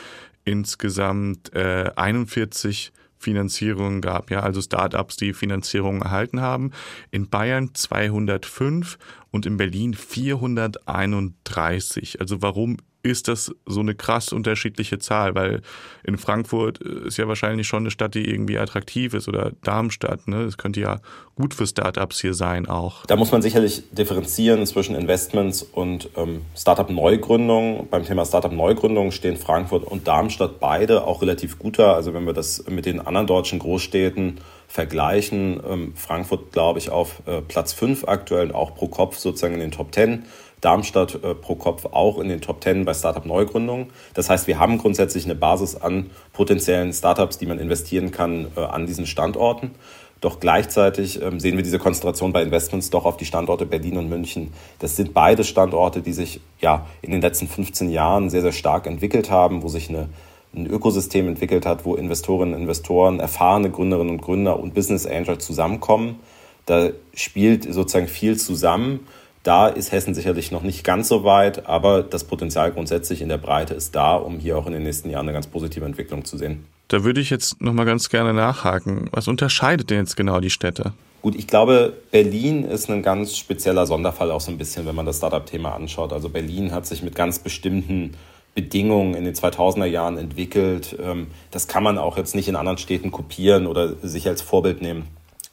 insgesamt 0.45 1.53
äh, 1.55 1.91
41 1.97 2.93
Finanzierungen 3.17 4.01
gab, 4.01 4.31
ja, 4.31 4.39
also 4.41 4.63
Startups, 4.63 5.17
die 5.17 5.35
Finanzierungen 5.35 6.03
erhalten 6.03 6.41
haben. 6.41 6.71
In 7.11 7.29
Bayern 7.29 7.75
205 7.75 8.99
und 9.31 9.47
in 9.47 9.57
Berlin 9.57 9.95
431. 9.95 12.21
Also 12.21 12.41
warum 12.41 12.77
ist 13.03 13.29
das 13.29 13.53
so 13.67 13.81
eine 13.81 13.95
krass 13.95 14.33
unterschiedliche 14.33 14.99
Zahl, 14.99 15.35
weil 15.35 15.63
in 16.05 16.19
Frankfurt 16.19 16.79
ist 16.79 17.17
ja 17.17 17.29
wahrscheinlich 17.29 17.67
schon 17.67 17.85
eine 17.85 17.91
Stadt, 17.91 18.15
die 18.15 18.29
irgendwie 18.29 18.59
attraktiv 18.59 19.15
ist 19.15 19.29
oder 19.29 19.53
Darmstadt. 19.63 20.29
Ne? 20.29 20.45
Das 20.45 20.59
könnte 20.59 20.81
ja 20.81 21.01
gut 21.35 21.55
für 21.55 21.67
Startups 21.67 22.21
hier 22.21 22.35
sein 22.35 22.69
auch. 22.69 23.07
Da 23.07 23.17
muss 23.17 23.33
man 23.33 23.43
sicherlich 23.43 23.83
differenzieren 23.93 24.65
zwischen 24.67 24.95
Investments 24.95 25.63
und 25.63 26.11
ähm, 26.17 26.43
Startup-Neugründung. 26.57 27.89
Beim 27.91 28.05
Thema 28.05 28.25
Startup-Neugründung 28.25 29.11
stehen 29.13 29.37
Frankfurt 29.37 29.85
und 29.85 30.07
Darmstadt 30.07 30.61
beide 30.61 31.05
auch 31.05 31.23
relativ 31.23 31.59
gut 31.59 31.79
da. 31.79 31.95
Also 31.95 32.13
wenn 32.13 32.27
wir 32.27 32.35
das 32.35 32.65
mit 32.69 32.87
den 32.87 33.01
anderen 33.01 33.27
deutschen 33.27 33.59
Großstädten 33.59 34.41
vergleichen, 34.69 35.61
ähm, 35.69 35.95
Frankfurt 35.97 36.53
glaube 36.53 36.79
ich 36.79 36.91
auf 36.91 37.23
äh, 37.27 37.41
Platz 37.41 37.73
5 37.73 38.05
aktuell 38.07 38.53
auch 38.53 38.75
pro 38.75 38.87
Kopf 38.87 39.17
sozusagen 39.17 39.55
in 39.55 39.61
den 39.61 39.73
Top 39.73 39.93
10. 39.93 40.25
Darmstadt 40.61 41.23
äh, 41.23 41.35
pro 41.35 41.55
Kopf 41.55 41.87
auch 41.87 42.19
in 42.19 42.29
den 42.29 42.41
Top 42.41 42.63
10 42.63 42.85
bei 42.85 42.95
Startup-Neugründungen. 42.95 43.89
Das 44.15 44.29
heißt, 44.29 44.47
wir 44.47 44.59
haben 44.59 44.79
grundsätzlich 44.79 45.25
eine 45.25 45.35
Basis 45.35 45.77
an 45.77 46.11
potenziellen 46.33 46.93
Startups, 46.93 47.39
die 47.39 47.47
man 47.47 47.59
investieren 47.59 48.11
kann 48.11 48.49
äh, 48.57 48.61
an 48.61 48.87
diesen 48.87 49.07
Standorten. 49.07 49.73
Doch 50.21 50.39
gleichzeitig 50.39 51.23
ähm, 51.23 51.41
sehen 51.41 51.57
wir 51.57 51.63
diese 51.63 51.79
Konzentration 51.79 52.33
bei 52.33 52.43
Investments 52.43 52.91
doch 52.91 53.07
auf 53.07 53.17
die 53.17 53.25
Standorte 53.25 53.65
Berlin 53.65 53.97
und 53.97 54.09
München. 54.09 54.53
Das 54.79 54.97
sind 54.97 55.15
beide 55.15 55.45
Standorte, 55.45 56.03
die 56.03 56.13
sich 56.13 56.41
ja 56.61 56.87
in 57.01 57.11
den 57.11 57.23
letzten 57.23 57.49
15 57.49 57.91
Jahren 57.91 58.29
sehr, 58.29 58.43
sehr 58.43 58.53
stark 58.53 58.87
entwickelt 58.87 59.31
haben, 59.31 59.63
wo 59.63 59.69
sich 59.69 59.89
eine, 59.89 60.11
ein 60.55 60.67
Ökosystem 60.67 61.27
entwickelt 61.27 61.65
hat, 61.65 61.87
wo 61.87 61.95
Investorinnen 61.95 62.55
und 62.55 62.61
Investoren, 62.61 63.19
erfahrene 63.19 63.71
Gründerinnen 63.71 64.11
und 64.11 64.21
Gründer 64.21 64.61
und 64.61 64.75
Business 64.75 65.07
Angels 65.07 65.47
zusammenkommen. 65.47 66.21
Da 66.67 66.91
spielt 67.15 67.73
sozusagen 67.73 68.07
viel 68.07 68.37
zusammen. 68.37 69.07
Da 69.43 69.69
ist 69.69 69.91
Hessen 69.91 70.15
sicherlich 70.15 70.51
noch 70.51 70.63
nicht 70.63 70.85
ganz 70.85 71.09
so 71.09 71.25
weit, 71.25 71.67
aber 71.67 72.03
das 72.03 72.25
Potenzial 72.25 72.73
grundsätzlich 72.73 73.23
in 73.23 73.31
der 73.31 73.39
Breite 73.39 73.73
ist 73.73 73.95
da, 73.95 74.17
um 74.17 74.39
hier 74.39 74.59
auch 74.59 74.67
in 74.67 74.73
den 74.73 74.83
nächsten 74.83 75.09
Jahren 75.09 75.27
eine 75.27 75.33
ganz 75.33 75.47
positive 75.47 75.85
Entwicklung 75.85 76.25
zu 76.25 76.37
sehen. 76.37 76.67
Da 76.89 77.05
würde 77.05 77.21
ich 77.21 77.31
jetzt 77.31 77.61
noch 77.63 77.73
mal 77.73 77.85
ganz 77.85 78.11
gerne 78.11 78.35
nachhaken. 78.35 79.09
Was 79.13 79.29
unterscheidet 79.29 79.91
denn 79.91 80.01
jetzt 80.01 80.17
genau 80.17 80.41
die 80.41 80.51
Städte? 80.51 80.93
Gut, 81.23 81.37
ich 81.37 81.47
glaube, 81.47 81.95
Berlin 82.11 82.65
ist 82.65 82.91
ein 82.91 83.03
ganz 83.03 83.37
spezieller 83.37 83.87
Sonderfall 83.87 84.31
auch 84.31 84.41
so 84.41 84.51
ein 84.51 84.59
bisschen, 84.59 84.87
wenn 84.87 84.95
man 84.95 85.07
das 85.07 85.19
Startup-Thema 85.19 85.75
anschaut. 85.75 86.13
Also 86.13 86.29
Berlin 86.29 86.73
hat 86.73 86.87
sich 86.87 87.03
mit 87.03 87.15
ganz 87.15 87.39
bestimmten 87.39 88.15
Bedingungen 88.55 89.15
in 89.15 89.25
den 89.25 89.35
2000er 89.35 89.85
Jahren 89.85 90.19
entwickelt. 90.19 90.97
Ähm, 91.01 91.29
das 91.51 91.69
kann 91.69 91.83
man 91.83 91.99
auch 91.99 92.17
jetzt 92.17 92.35
nicht 92.35 92.49
in 92.49 92.57
anderen 92.57 92.79
Städten 92.79 93.11
kopieren 93.11 93.67
oder 93.67 93.95
sich 94.03 94.27
als 94.29 94.43
Vorbild 94.43 94.83
nehmen. 94.83 95.07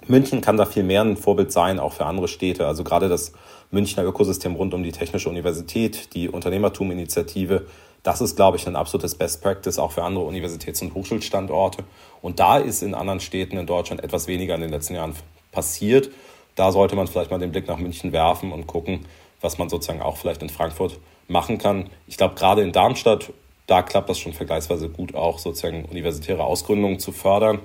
München 0.07 0.41
kann 0.41 0.57
da 0.57 0.65
viel 0.65 0.83
mehr 0.83 1.01
ein 1.01 1.17
Vorbild 1.17 1.51
sein, 1.51 1.79
auch 1.79 1.93
für 1.93 2.05
andere 2.05 2.27
Städte. 2.27 2.65
Also 2.65 2.83
gerade 2.83 3.09
das 3.09 3.33
Münchner 3.71 4.03
Ökosystem 4.03 4.55
rund 4.55 4.73
um 4.73 4.83
die 4.83 4.91
Technische 4.91 5.29
Universität, 5.29 6.13
die 6.13 6.29
Unternehmertum-Initiative, 6.29 7.65
das 8.03 8.21
ist, 8.21 8.37
glaube 8.37 8.55
ich, 8.55 8.65
ein 8.67 8.77
absolutes 8.77 9.15
Best 9.15 9.41
Practice 9.41 9.79
auch 9.79 9.91
für 9.91 10.03
andere 10.03 10.23
Universitäts- 10.23 10.81
und 10.81 10.93
Hochschulstandorte. 10.93 11.83
Und 12.21 12.39
da 12.39 12.57
ist 12.57 12.81
in 12.81 12.93
anderen 12.93 13.19
Städten 13.19 13.57
in 13.57 13.65
Deutschland 13.65 14.01
etwas 14.01 14.27
weniger 14.27 14.55
in 14.55 14.61
den 14.61 14.69
letzten 14.69 14.95
Jahren 14.95 15.13
passiert. 15.51 16.09
Da 16.55 16.71
sollte 16.71 16.95
man 16.95 17.07
vielleicht 17.07 17.31
mal 17.31 17.39
den 17.39 17.51
Blick 17.51 17.67
nach 17.67 17.77
München 17.77 18.13
werfen 18.13 18.53
und 18.53 18.65
gucken, 18.65 19.05
was 19.41 19.57
man 19.57 19.67
sozusagen 19.67 20.01
auch 20.01 20.15
vielleicht 20.17 20.41
in 20.41 20.49
Frankfurt 20.49 20.99
machen 21.27 21.57
kann. 21.57 21.89
Ich 22.07 22.17
glaube, 22.17 22.35
gerade 22.35 22.61
in 22.61 22.71
Darmstadt, 22.71 23.33
da 23.67 23.81
klappt 23.81 24.09
das 24.09 24.19
schon 24.19 24.33
vergleichsweise 24.33 24.87
gut, 24.87 25.13
auch 25.13 25.39
sozusagen 25.39 25.83
universitäre 25.83 26.45
Ausgründungen 26.45 26.99
zu 26.99 27.11
fördern. 27.11 27.59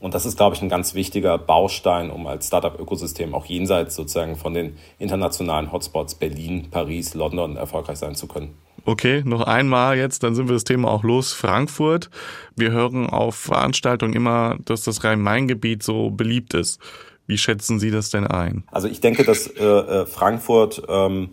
Und 0.00 0.14
das 0.14 0.26
ist, 0.26 0.36
glaube 0.36 0.54
ich, 0.54 0.62
ein 0.62 0.68
ganz 0.68 0.94
wichtiger 0.94 1.38
Baustein, 1.38 2.10
um 2.10 2.26
als 2.26 2.48
Startup-Ökosystem 2.48 3.34
auch 3.34 3.46
jenseits 3.46 3.94
sozusagen 3.94 4.36
von 4.36 4.54
den 4.54 4.76
internationalen 4.98 5.72
Hotspots 5.72 6.14
Berlin, 6.14 6.68
Paris, 6.70 7.14
London 7.14 7.56
erfolgreich 7.56 7.98
sein 7.98 8.14
zu 8.14 8.26
können. 8.26 8.54
Okay, 8.84 9.22
noch 9.24 9.42
einmal 9.42 9.96
jetzt, 9.96 10.22
dann 10.22 10.36
sind 10.36 10.48
wir 10.48 10.54
das 10.54 10.62
Thema 10.62 10.90
auch 10.90 11.02
los. 11.02 11.32
Frankfurt. 11.32 12.08
Wir 12.54 12.70
hören 12.70 13.06
auf 13.06 13.34
Veranstaltungen 13.34 14.14
immer, 14.14 14.58
dass 14.64 14.84
das 14.84 15.02
Rhein-Main-Gebiet 15.02 15.82
so 15.82 16.10
beliebt 16.10 16.54
ist. 16.54 16.80
Wie 17.26 17.38
schätzen 17.38 17.80
Sie 17.80 17.90
das 17.90 18.10
denn 18.10 18.26
ein? 18.26 18.62
Also 18.70 18.86
ich 18.86 19.00
denke, 19.00 19.24
dass 19.24 19.48
äh, 19.48 19.64
äh 19.64 20.06
Frankfurt 20.06 20.82
ähm, 20.88 21.30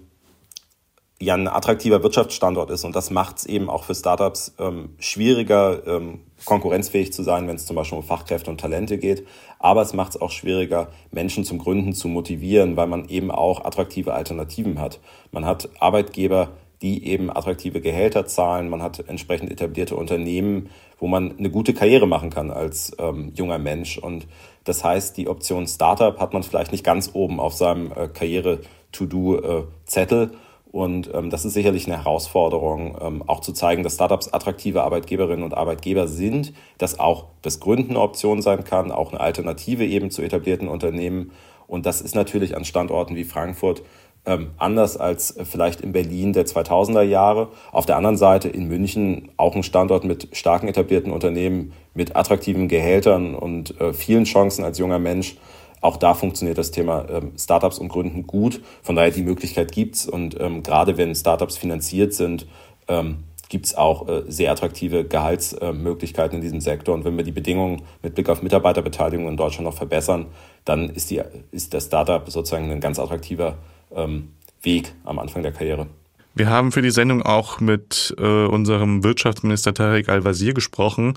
ja 1.23 1.35
ein 1.35 1.47
attraktiver 1.47 2.03
Wirtschaftsstandort 2.03 2.69
ist 2.69 2.83
und 2.83 2.95
das 2.95 3.09
macht 3.09 3.37
es 3.37 3.45
eben 3.45 3.69
auch 3.69 3.83
für 3.83 3.95
Startups 3.95 4.53
ähm, 4.59 4.89
schwieriger, 4.99 5.85
ähm, 5.87 6.21
konkurrenzfähig 6.45 7.13
zu 7.13 7.23
sein, 7.23 7.47
wenn 7.47 7.55
es 7.55 7.65
zum 7.65 7.75
Beispiel 7.75 7.97
um 7.97 8.03
Fachkräfte 8.03 8.49
und 8.49 8.59
Talente 8.59 8.97
geht. 8.97 9.25
Aber 9.59 9.81
es 9.81 9.93
macht 9.93 10.15
es 10.15 10.21
auch 10.21 10.31
schwieriger, 10.31 10.89
Menschen 11.11 11.45
zum 11.45 11.57
Gründen 11.57 11.93
zu 11.93 12.07
motivieren, 12.07 12.75
weil 12.75 12.87
man 12.87 13.07
eben 13.09 13.31
auch 13.31 13.63
attraktive 13.63 14.13
Alternativen 14.13 14.79
hat. 14.79 14.99
Man 15.31 15.45
hat 15.45 15.69
Arbeitgeber, 15.79 16.49
die 16.83 17.07
eben 17.07 17.29
attraktive 17.29 17.81
Gehälter 17.81 18.25
zahlen. 18.25 18.69
Man 18.69 18.81
hat 18.83 19.07
entsprechend 19.07 19.49
etablierte 19.49 19.95
Unternehmen, 19.95 20.69
wo 20.99 21.07
man 21.07 21.37
eine 21.37 21.49
gute 21.49 21.73
Karriere 21.73 22.07
machen 22.07 22.29
kann 22.29 22.51
als 22.51 22.91
ähm, 22.99 23.31
junger 23.33 23.57
Mensch. 23.57 23.97
Und 23.97 24.27
das 24.65 24.83
heißt, 24.83 25.15
die 25.15 25.29
Option 25.29 25.65
Startup 25.65 26.19
hat 26.19 26.33
man 26.33 26.43
vielleicht 26.43 26.73
nicht 26.73 26.83
ganz 26.83 27.11
oben 27.13 27.39
auf 27.39 27.53
seinem 27.53 27.93
äh, 27.93 28.09
Karriere-To-Do-Zettel. 28.09 30.31
Und 30.73 31.11
ähm, 31.13 31.29
das 31.29 31.45
ist 31.45 31.53
sicherlich 31.53 31.85
eine 31.85 31.97
Herausforderung, 31.97 32.97
ähm, 32.99 33.23
auch 33.27 33.41
zu 33.41 33.53
zeigen, 33.53 33.83
dass 33.83 33.93
Startups 33.93 34.33
attraktive 34.33 34.81
Arbeitgeberinnen 34.81 35.45
und 35.45 35.53
Arbeitgeber 35.53 36.07
sind, 36.07 36.51
dass 36.79 36.99
auch 36.99 37.25
das 37.43 37.59
Gründen 37.59 37.91
eine 37.91 37.99
Option 37.99 38.41
sein 38.41 38.63
kann, 38.63 38.91
auch 38.91 39.11
eine 39.11 39.21
Alternative 39.21 39.85
eben 39.85 40.09
zu 40.09 40.23
etablierten 40.23 40.67
Unternehmen. 40.67 41.29
Und 41.67 41.85
das 41.85 42.01
ist 42.01 42.15
natürlich 42.15 42.57
an 42.57 42.65
Standorten 42.65 43.15
wie 43.15 43.23
Frankfurt 43.23 43.83
ähm, 44.25 44.49
anders 44.57 44.97
als 44.97 45.35
vielleicht 45.43 45.81
in 45.81 45.91
Berlin 45.91 46.33
der 46.33 46.47
2000er 46.47 47.03
Jahre. 47.03 47.49
Auf 47.71 47.85
der 47.85 47.97
anderen 47.97 48.17
Seite 48.17 48.49
in 48.49 48.67
München 48.67 49.29
auch 49.37 49.55
ein 49.55 49.61
Standort 49.61 50.05
mit 50.05 50.29
starken 50.31 50.67
etablierten 50.67 51.11
Unternehmen, 51.11 51.73
mit 51.93 52.15
attraktiven 52.15 52.67
Gehältern 52.67 53.35
und 53.35 53.79
äh, 53.79 53.93
vielen 53.93 54.23
Chancen 54.23 54.63
als 54.63 54.79
junger 54.79 54.97
Mensch 54.97 55.37
auch 55.83 55.97
da 55.97 56.13
funktioniert 56.13 56.57
das 56.57 56.71
Thema 56.71 57.07
ähm, 57.09 57.33
Startups 57.37 57.77
und 57.77 57.89
Gründen 57.89 58.25
gut. 58.25 58.61
Von 58.81 58.95
daher 58.95 59.11
die 59.11 59.21
Möglichkeit 59.21 59.71
gibt's 59.71 60.07
und 60.07 60.39
ähm, 60.39 60.63
gerade 60.63 60.97
wenn 60.97 61.13
Startups 61.13 61.57
finanziert 61.57 62.13
sind, 62.13 62.47
ähm, 62.87 63.25
gibt 63.49 63.65
es 63.65 63.75
auch 63.75 64.07
äh, 64.07 64.23
sehr 64.27 64.51
attraktive 64.51 65.03
Gehaltsmöglichkeiten 65.03 66.33
äh, 66.33 66.35
in 66.37 66.41
diesem 66.41 66.61
Sektor. 66.61 66.95
Und 66.95 67.05
wenn 67.05 67.17
wir 67.17 67.23
die 67.23 67.31
Bedingungen 67.31 67.83
mit 68.01 68.15
Blick 68.15 68.29
auf 68.29 68.41
Mitarbeiterbeteiligung 68.41 69.27
in 69.27 69.37
Deutschland 69.37 69.65
noch 69.65 69.75
verbessern, 69.75 70.27
dann 70.65 70.89
ist, 70.89 71.11
die, 71.11 71.21
ist 71.51 71.73
das 71.73 71.85
Startup 71.85 72.27
sozusagen 72.29 72.71
ein 72.71 72.79
ganz 72.79 72.97
attraktiver 72.97 73.57
ähm, 73.93 74.29
Weg 74.61 74.93
am 75.03 75.19
Anfang 75.19 75.43
der 75.43 75.51
Karriere. 75.51 75.87
Wir 76.35 76.49
haben 76.49 76.71
für 76.71 76.81
die 76.81 76.89
Sendung 76.89 77.21
auch 77.21 77.59
mit 77.59 78.15
äh, 78.17 78.45
unserem 78.45 79.03
Wirtschaftsminister 79.03 79.73
Tarek 79.73 80.09
Al-Wazir 80.09 80.55
gesprochen 80.55 81.13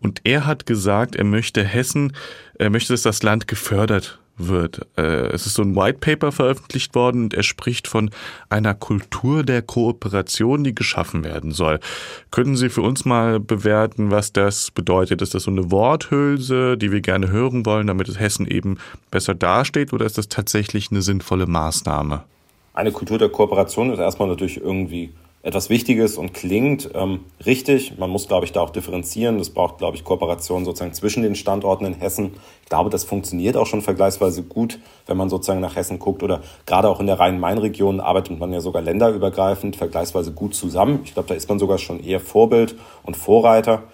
und 0.00 0.22
er 0.24 0.44
hat 0.44 0.66
gesagt, 0.66 1.14
er 1.14 1.24
möchte 1.24 1.62
Hessen, 1.62 2.16
er 2.58 2.70
möchte, 2.70 2.92
dass 2.92 3.02
das 3.02 3.22
Land 3.22 3.46
gefördert 3.46 4.18
wird. 4.38 4.84
Äh, 4.96 5.28
es 5.28 5.46
ist 5.46 5.54
so 5.54 5.62
ein 5.62 5.76
White 5.76 5.98
Paper 6.00 6.32
veröffentlicht 6.32 6.96
worden 6.96 7.24
und 7.24 7.34
er 7.34 7.44
spricht 7.44 7.86
von 7.86 8.10
einer 8.48 8.74
Kultur 8.74 9.44
der 9.44 9.62
Kooperation, 9.62 10.64
die 10.64 10.74
geschaffen 10.74 11.22
werden 11.22 11.52
soll. 11.52 11.78
Können 12.32 12.56
Sie 12.56 12.68
für 12.68 12.82
uns 12.82 13.04
mal 13.04 13.38
bewerten, 13.38 14.10
was 14.10 14.32
das 14.32 14.72
bedeutet? 14.72 15.22
Ist 15.22 15.34
das 15.34 15.44
so 15.44 15.52
eine 15.52 15.70
Worthülse, 15.70 16.76
die 16.76 16.90
wir 16.90 17.02
gerne 17.02 17.30
hören 17.30 17.64
wollen, 17.66 17.86
damit 17.86 18.08
es 18.08 18.18
Hessen 18.18 18.48
eben 18.48 18.78
besser 19.12 19.36
dasteht 19.36 19.92
oder 19.92 20.06
ist 20.06 20.18
das 20.18 20.28
tatsächlich 20.28 20.90
eine 20.90 21.02
sinnvolle 21.02 21.46
Maßnahme? 21.46 22.24
Eine 22.76 22.92
Kultur 22.92 23.18
der 23.18 23.30
Kooperation 23.30 23.90
ist 23.90 23.98
erstmal 23.98 24.28
natürlich 24.28 24.60
irgendwie 24.60 25.12
etwas 25.42 25.70
Wichtiges 25.70 26.18
und 26.18 26.34
klingt 26.34 26.90
ähm, 26.94 27.20
richtig. 27.46 27.98
Man 27.98 28.10
muss, 28.10 28.26
glaube 28.26 28.44
ich, 28.46 28.52
da 28.52 28.60
auch 28.60 28.70
differenzieren. 28.70 29.38
Es 29.38 29.50
braucht, 29.50 29.78
glaube 29.78 29.96
ich, 29.96 30.04
Kooperation 30.04 30.64
sozusagen 30.64 30.92
zwischen 30.92 31.22
den 31.22 31.36
Standorten 31.36 31.86
in 31.86 31.94
Hessen. 31.94 32.34
Ich 32.64 32.68
glaube, 32.68 32.90
das 32.90 33.04
funktioniert 33.04 33.56
auch 33.56 33.66
schon 33.66 33.80
vergleichsweise 33.80 34.42
gut, 34.42 34.80
wenn 35.06 35.16
man 35.16 35.30
sozusagen 35.30 35.60
nach 35.60 35.76
Hessen 35.76 36.00
guckt. 36.00 36.22
Oder 36.22 36.42
gerade 36.66 36.88
auch 36.88 37.00
in 37.00 37.06
der 37.06 37.18
Rhein-Main-Region 37.18 38.00
arbeitet 38.00 38.38
man 38.38 38.52
ja 38.52 38.60
sogar 38.60 38.82
länderübergreifend 38.82 39.76
vergleichsweise 39.76 40.32
gut 40.32 40.54
zusammen. 40.54 41.00
Ich 41.04 41.14
glaube, 41.14 41.28
da 41.28 41.34
ist 41.34 41.48
man 41.48 41.60
sogar 41.60 41.78
schon 41.78 42.02
eher 42.02 42.20
Vorbild 42.20 42.74
und 43.04 43.16
Vorreiter. 43.16 43.84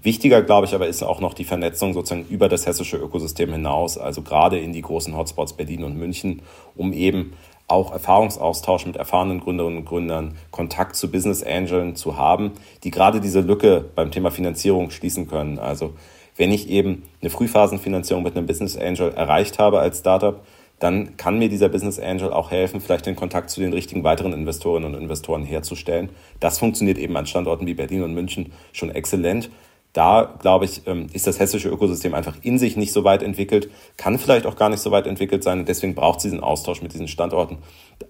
Wichtiger, 0.00 0.42
glaube 0.42 0.66
ich, 0.66 0.74
aber 0.74 0.86
ist 0.86 1.02
auch 1.02 1.20
noch 1.20 1.34
die 1.34 1.44
Vernetzung 1.44 1.92
sozusagen 1.92 2.26
über 2.28 2.48
das 2.48 2.66
hessische 2.66 2.98
Ökosystem 2.98 3.50
hinaus, 3.50 3.98
also 3.98 4.22
gerade 4.22 4.56
in 4.56 4.72
die 4.72 4.82
großen 4.82 5.16
Hotspots 5.16 5.54
Berlin 5.54 5.82
und 5.82 5.96
München, 5.96 6.42
um 6.76 6.92
eben 6.92 7.32
auch 7.68 7.92
Erfahrungsaustausch 7.92 8.86
mit 8.86 8.96
erfahrenen 8.96 9.40
Gründerinnen 9.40 9.78
und 9.78 9.84
Gründern, 9.84 10.36
Kontakt 10.50 10.96
zu 10.96 11.10
Business 11.10 11.42
Angeln 11.42 11.94
zu 11.94 12.16
haben, 12.16 12.52
die 12.82 12.90
gerade 12.90 13.20
diese 13.20 13.40
Lücke 13.40 13.84
beim 13.94 14.10
Thema 14.10 14.30
Finanzierung 14.30 14.90
schließen 14.90 15.28
können. 15.28 15.58
Also 15.58 15.92
wenn 16.36 16.50
ich 16.50 16.70
eben 16.70 17.04
eine 17.20 17.30
Frühphasenfinanzierung 17.30 18.22
mit 18.22 18.36
einem 18.36 18.46
Business 18.46 18.76
Angel 18.76 19.12
erreicht 19.12 19.58
habe 19.58 19.80
als 19.80 19.98
Startup, 19.98 20.40
dann 20.78 21.16
kann 21.16 21.38
mir 21.38 21.48
dieser 21.48 21.68
Business 21.68 21.98
Angel 21.98 22.32
auch 22.32 22.50
helfen, 22.50 22.80
vielleicht 22.80 23.06
den 23.06 23.16
Kontakt 23.16 23.50
zu 23.50 23.60
den 23.60 23.72
richtigen 23.72 24.04
weiteren 24.04 24.32
Investorinnen 24.32 24.94
und 24.94 25.00
Investoren 25.00 25.44
herzustellen. 25.44 26.08
Das 26.40 26.58
funktioniert 26.58 26.98
eben 26.98 27.16
an 27.16 27.26
Standorten 27.26 27.66
wie 27.66 27.74
Berlin 27.74 28.02
und 28.02 28.14
München 28.14 28.52
schon 28.72 28.90
exzellent 28.90 29.50
da, 29.92 30.34
glaube 30.40 30.64
ich, 30.64 30.86
ähm, 30.86 31.06
ist 31.12 31.26
das 31.26 31.38
hessische 31.38 31.68
Ökosystem 31.68 32.14
einfach 32.14 32.36
in 32.42 32.58
sich 32.58 32.76
nicht 32.76 32.92
so 32.92 33.04
weit 33.04 33.22
entwickelt, 33.22 33.70
kann 33.96 34.18
vielleicht 34.18 34.46
auch 34.46 34.56
gar 34.56 34.68
nicht 34.68 34.80
so 34.80 34.90
weit 34.90 35.06
entwickelt 35.06 35.42
sein. 35.42 35.64
Deswegen 35.64 35.94
braucht 35.94 36.18
es 36.18 36.24
diesen 36.24 36.40
Austausch 36.40 36.82
mit 36.82 36.92
diesen 36.92 37.08
Standorten. 37.08 37.58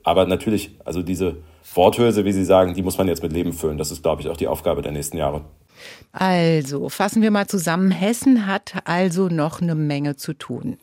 Aber 0.03 0.27
natürlich, 0.27 0.77
also 0.85 1.03
diese 1.03 1.37
Worthülse, 1.75 2.25
wie 2.25 2.33
Sie 2.33 2.45
sagen, 2.45 2.75
die 2.75 2.83
muss 2.83 2.99
man 2.99 3.09
jetzt 3.09 3.23
mit 3.23 3.33
Leben 3.33 3.53
füllen. 3.53 3.79
Das 3.79 3.91
ist, 3.91 4.03
glaube 4.03 4.23
ich, 4.23 4.29
auch 4.29 4.37
die 4.37 4.49
Aufgabe 4.49 4.83
der 4.83 4.93
nächsten 4.93 5.17
Jahre. 5.17 5.45
Also, 6.13 6.89
fassen 6.89 7.23
wir 7.23 7.31
mal 7.31 7.47
zusammen. 7.47 7.91
Hessen 7.91 8.47
hat 8.47 8.75
also 8.85 9.29
noch 9.29 9.61
eine 9.61 9.75
Menge 9.75 10.17
zu 10.17 10.33
tun. 10.35 10.79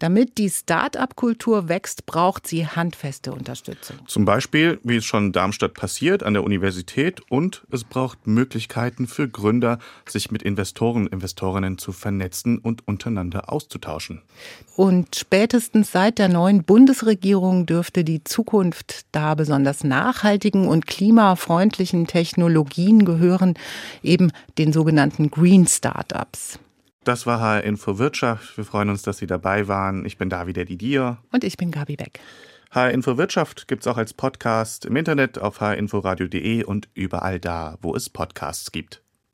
Damit 0.00 0.38
die 0.38 0.48
Start-up-Kultur 0.48 1.68
wächst, 1.68 2.06
braucht 2.06 2.46
sie 2.46 2.68
handfeste 2.68 3.32
Unterstützung. 3.32 3.96
Zum 4.06 4.24
Beispiel, 4.24 4.78
wie 4.84 4.96
es 4.96 5.04
schon 5.04 5.26
in 5.26 5.32
Darmstadt 5.32 5.74
passiert, 5.74 6.22
an 6.22 6.34
der 6.34 6.44
Universität. 6.44 7.20
Und 7.28 7.64
es 7.72 7.82
braucht 7.82 8.28
Möglichkeiten 8.28 9.08
für 9.08 9.28
Gründer, 9.28 9.80
sich 10.06 10.30
mit 10.30 10.42
Investoren 10.42 11.02
und 11.02 11.12
Investorinnen 11.12 11.78
zu 11.78 11.90
vernetzen 11.90 12.58
und 12.58 12.86
untereinander 12.86 13.52
auszutauschen. 13.52 14.22
Und 14.76 15.16
spätestens 15.16 15.90
seit 15.90 16.20
der 16.20 16.28
neuen 16.28 16.62
Bundesregierung 16.62 17.66
dürfte 17.66 18.04
die 18.04 18.22
Zukunft 18.22 19.06
da 19.10 19.34
besonders 19.34 19.82
nachhaltigen 19.82 20.68
und 20.68 20.86
klimafreundlichen 20.86 22.06
Technologien 22.06 23.04
gehören, 23.04 23.54
eben 24.04 24.30
den 24.58 24.72
sogenannten 24.72 25.32
Green 25.32 25.66
Startups. 25.66 26.60
Das 27.08 27.24
war 27.24 27.40
HR 27.40 27.64
Info 27.64 27.96
Wirtschaft. 27.96 28.58
Wir 28.58 28.66
freuen 28.66 28.90
uns, 28.90 29.00
dass 29.00 29.16
Sie 29.16 29.26
dabei 29.26 29.66
waren. 29.66 30.04
Ich 30.04 30.18
bin 30.18 30.28
Davide 30.28 30.66
Didier. 30.66 31.16
Und 31.32 31.42
ich 31.42 31.56
bin 31.56 31.70
Gabi 31.70 31.96
Beck. 31.96 32.20
HR 32.70 32.90
Info 32.90 33.16
Wirtschaft 33.16 33.66
gibt 33.66 33.82
es 33.82 33.86
auch 33.86 33.96
als 33.96 34.12
Podcast 34.12 34.84
im 34.84 34.94
Internet 34.94 35.38
auf 35.38 35.62
hrinforadio.de 35.62 36.64
und 36.64 36.90
überall 36.92 37.40
da, 37.40 37.78
wo 37.80 37.96
es 37.96 38.10
Podcasts 38.10 38.72
gibt. 38.72 39.02